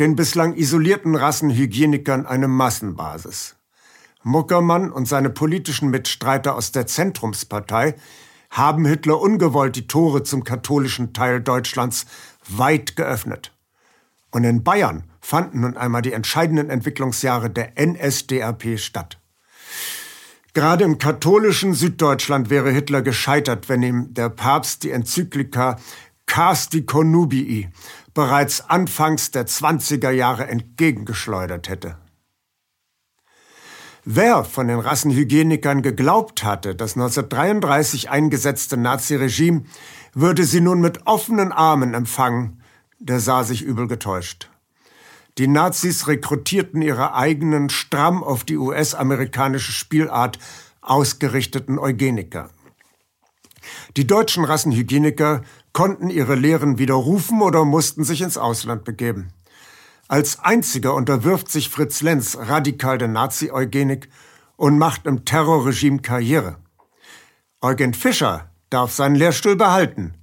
den 0.00 0.16
bislang 0.16 0.54
isolierten 0.54 1.14
Rassenhygienikern 1.14 2.26
eine 2.26 2.48
Massenbasis. 2.48 3.56
Muckermann 4.24 4.90
und 4.90 5.06
seine 5.06 5.30
politischen 5.30 5.90
Mitstreiter 5.90 6.56
aus 6.56 6.72
der 6.72 6.88
Zentrumspartei 6.88 7.94
haben 8.50 8.84
Hitler 8.84 9.20
ungewollt 9.20 9.76
die 9.76 9.86
Tore 9.86 10.24
zum 10.24 10.42
katholischen 10.42 11.12
Teil 11.12 11.40
Deutschlands 11.40 12.06
weit 12.48 12.96
geöffnet. 12.96 13.52
Und 14.30 14.44
in 14.44 14.62
Bayern 14.62 15.04
fanden 15.20 15.60
nun 15.60 15.76
einmal 15.76 16.02
die 16.02 16.12
entscheidenden 16.12 16.70
Entwicklungsjahre 16.70 17.50
der 17.50 17.72
NSDAP 17.78 18.78
statt. 18.78 19.18
Gerade 20.54 20.84
im 20.84 20.98
katholischen 20.98 21.74
Süddeutschland 21.74 22.50
wäre 22.50 22.70
Hitler 22.70 23.02
gescheitert, 23.02 23.68
wenn 23.68 23.82
ihm 23.82 24.14
der 24.14 24.28
Papst 24.28 24.82
die 24.82 24.90
Enzyklika 24.90 25.76
Casti 26.26 26.84
Connubii 26.84 27.68
bereits 28.12 28.68
anfangs 28.68 29.30
der 29.30 29.46
20er 29.46 30.10
Jahre 30.10 30.48
entgegengeschleudert 30.48 31.68
hätte. 31.68 31.96
Wer 34.04 34.44
von 34.44 34.68
den 34.68 34.80
Rassenhygienikern 34.80 35.82
geglaubt 35.82 36.42
hatte, 36.42 36.74
das 36.74 36.96
1933 36.96 38.10
eingesetzte 38.10 38.76
Naziregime 38.76 39.64
würde 40.14 40.44
sie 40.44 40.60
nun 40.60 40.80
mit 40.80 41.06
offenen 41.06 41.52
Armen 41.52 41.94
empfangen, 41.94 42.62
der 42.98 43.20
sah 43.20 43.44
sich 43.44 43.62
übel 43.62 43.86
getäuscht. 43.86 44.50
Die 45.38 45.46
Nazis 45.46 46.08
rekrutierten 46.08 46.82
ihre 46.82 47.14
eigenen, 47.14 47.70
stramm 47.70 48.24
auf 48.24 48.44
die 48.44 48.56
US-amerikanische 48.56 49.72
Spielart 49.72 50.38
ausgerichteten 50.80 51.78
Eugeniker. 51.78 52.50
Die 53.96 54.06
deutschen 54.06 54.44
Rassenhygieniker 54.44 55.42
konnten 55.72 56.10
ihre 56.10 56.34
Lehren 56.34 56.78
widerrufen 56.78 57.40
oder 57.40 57.64
mussten 57.64 58.02
sich 58.02 58.20
ins 58.20 58.36
Ausland 58.36 58.84
begeben. 58.84 59.28
Als 60.08 60.40
einziger 60.40 60.94
unterwirft 60.94 61.50
sich 61.50 61.68
Fritz 61.68 62.00
Lenz 62.00 62.36
radikal 62.36 62.98
der 62.98 63.08
Nazi-Eugenik 63.08 64.08
und 64.56 64.78
macht 64.78 65.06
im 65.06 65.24
Terrorregime 65.24 66.00
Karriere. 66.00 66.56
Eugen 67.60 67.94
Fischer 67.94 68.50
darf 68.70 68.92
seinen 68.92 69.14
Lehrstuhl 69.14 69.54
behalten. 69.54 70.14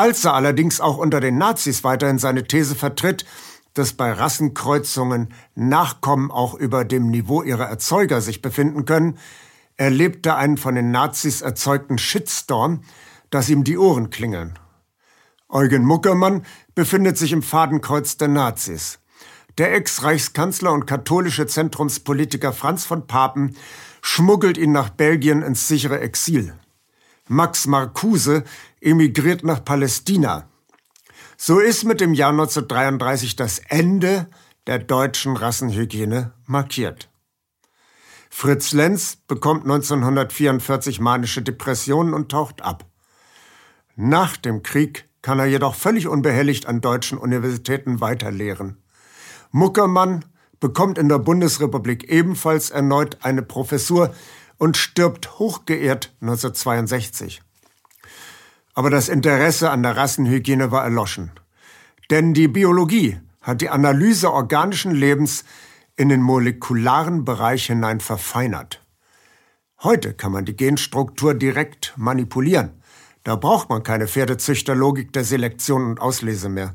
Als 0.00 0.24
er 0.24 0.32
allerdings 0.32 0.80
auch 0.80 0.96
unter 0.96 1.20
den 1.20 1.36
Nazis 1.36 1.84
weiterhin 1.84 2.18
seine 2.18 2.44
These 2.44 2.74
vertritt, 2.74 3.26
dass 3.74 3.92
bei 3.92 4.10
Rassenkreuzungen 4.10 5.34
Nachkommen 5.54 6.30
auch 6.30 6.54
über 6.54 6.86
dem 6.86 7.10
Niveau 7.10 7.42
ihrer 7.42 7.66
Erzeuger 7.66 8.22
sich 8.22 8.40
befinden 8.40 8.86
können, 8.86 9.18
erlebte 9.76 10.36
einen 10.36 10.56
von 10.56 10.74
den 10.74 10.90
Nazis 10.90 11.42
erzeugten 11.42 11.98
Shitstorm, 11.98 12.80
dass 13.28 13.50
ihm 13.50 13.62
die 13.62 13.76
Ohren 13.76 14.08
klingeln. 14.08 14.58
Eugen 15.50 15.84
Muckermann 15.84 16.46
befindet 16.74 17.18
sich 17.18 17.32
im 17.32 17.42
Fadenkreuz 17.42 18.16
der 18.16 18.28
Nazis. 18.28 19.00
Der 19.58 19.74
Ex-Reichskanzler 19.74 20.72
und 20.72 20.86
katholische 20.86 21.46
Zentrumspolitiker 21.46 22.54
Franz 22.54 22.86
von 22.86 23.06
Papen 23.06 23.54
schmuggelt 24.00 24.56
ihn 24.56 24.72
nach 24.72 24.88
Belgien 24.88 25.42
ins 25.42 25.68
sichere 25.68 26.00
Exil. 26.00 26.54
Max 27.32 27.68
Marcuse 27.68 28.42
emigriert 28.80 29.44
nach 29.44 29.64
Palästina. 29.64 30.48
So 31.36 31.60
ist 31.60 31.84
mit 31.84 32.00
dem 32.00 32.12
Jahr 32.12 32.32
1933 32.32 33.36
das 33.36 33.60
Ende 33.68 34.26
der 34.66 34.80
deutschen 34.80 35.36
Rassenhygiene 35.36 36.32
markiert. 36.46 37.08
Fritz 38.30 38.72
Lenz 38.72 39.16
bekommt 39.28 39.62
1944 39.62 40.98
manische 40.98 41.40
Depressionen 41.40 42.14
und 42.14 42.32
taucht 42.32 42.62
ab. 42.62 42.84
Nach 43.94 44.36
dem 44.36 44.64
Krieg 44.64 45.08
kann 45.22 45.38
er 45.38 45.46
jedoch 45.46 45.76
völlig 45.76 46.08
unbehelligt 46.08 46.66
an 46.66 46.80
deutschen 46.80 47.16
Universitäten 47.16 48.00
weiterlehren. 48.00 48.82
Muckermann 49.52 50.24
bekommt 50.58 50.98
in 50.98 51.08
der 51.08 51.20
Bundesrepublik 51.20 52.10
ebenfalls 52.10 52.70
erneut 52.70 53.18
eine 53.22 53.42
Professur 53.42 54.12
und 54.60 54.76
stirbt 54.76 55.38
hochgeehrt 55.38 56.12
1962. 56.20 57.42
Aber 58.74 58.90
das 58.90 59.08
Interesse 59.08 59.70
an 59.70 59.82
der 59.82 59.96
Rassenhygiene 59.96 60.70
war 60.70 60.84
erloschen. 60.84 61.32
Denn 62.10 62.34
die 62.34 62.46
Biologie 62.46 63.18
hat 63.40 63.62
die 63.62 63.70
Analyse 63.70 64.30
organischen 64.30 64.94
Lebens 64.94 65.44
in 65.96 66.10
den 66.10 66.20
molekularen 66.20 67.24
Bereich 67.24 67.66
hinein 67.66 68.00
verfeinert. 68.00 68.84
Heute 69.82 70.12
kann 70.12 70.32
man 70.32 70.44
die 70.44 70.56
Genstruktur 70.56 71.32
direkt 71.32 71.94
manipulieren. 71.96 72.82
Da 73.24 73.36
braucht 73.36 73.70
man 73.70 73.82
keine 73.82 74.08
Pferdezüchterlogik 74.08 75.10
der 75.14 75.24
Selektion 75.24 75.86
und 75.86 76.00
Auslese 76.02 76.50
mehr. 76.50 76.74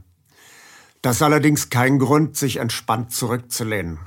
Das 1.04 1.18
ist 1.18 1.22
allerdings 1.22 1.70
kein 1.70 2.00
Grund, 2.00 2.36
sich 2.36 2.58
entspannt 2.58 3.12
zurückzulehnen. 3.12 4.00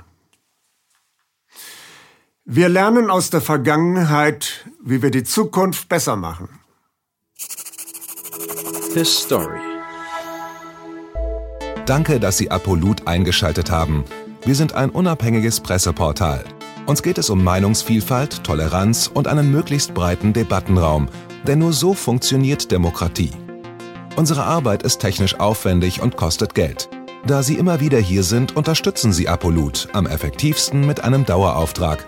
Wir 2.51 2.67
lernen 2.67 3.11
aus 3.11 3.29
der 3.29 3.41
Vergangenheit, 3.41 4.67
wie 4.83 5.03
wir 5.03 5.11
die 5.11 5.23
Zukunft 5.23 5.87
besser 5.87 6.15
machen. 6.15 6.49
His 8.91 9.19
Story. 9.19 9.59
Danke, 11.85 12.19
dass 12.19 12.39
Sie 12.39 12.49
Apolut 12.49 13.07
eingeschaltet 13.07 13.69
haben. 13.69 14.03
Wir 14.45 14.55
sind 14.55 14.73
ein 14.73 14.89
unabhängiges 14.89 15.59
Presseportal. 15.59 16.43
Uns 16.87 17.03
geht 17.03 17.19
es 17.19 17.29
um 17.29 17.43
Meinungsvielfalt, 17.43 18.43
Toleranz 18.43 19.11
und 19.13 19.27
einen 19.27 19.51
möglichst 19.51 19.93
breiten 19.93 20.33
Debattenraum, 20.33 21.07
denn 21.45 21.59
nur 21.59 21.71
so 21.71 21.93
funktioniert 21.93 22.71
Demokratie. 22.71 23.29
Unsere 24.15 24.45
Arbeit 24.45 24.81
ist 24.81 24.97
technisch 24.97 25.39
aufwendig 25.39 26.01
und 26.01 26.17
kostet 26.17 26.55
Geld. 26.55 26.89
Da 27.27 27.43
Sie 27.43 27.59
immer 27.59 27.79
wieder 27.79 27.99
hier 27.99 28.23
sind, 28.23 28.55
unterstützen 28.55 29.13
Sie 29.13 29.27
Apolut 29.27 29.87
am 29.93 30.07
effektivsten 30.07 30.87
mit 30.87 31.03
einem 31.03 31.27
Dauerauftrag. 31.27 32.07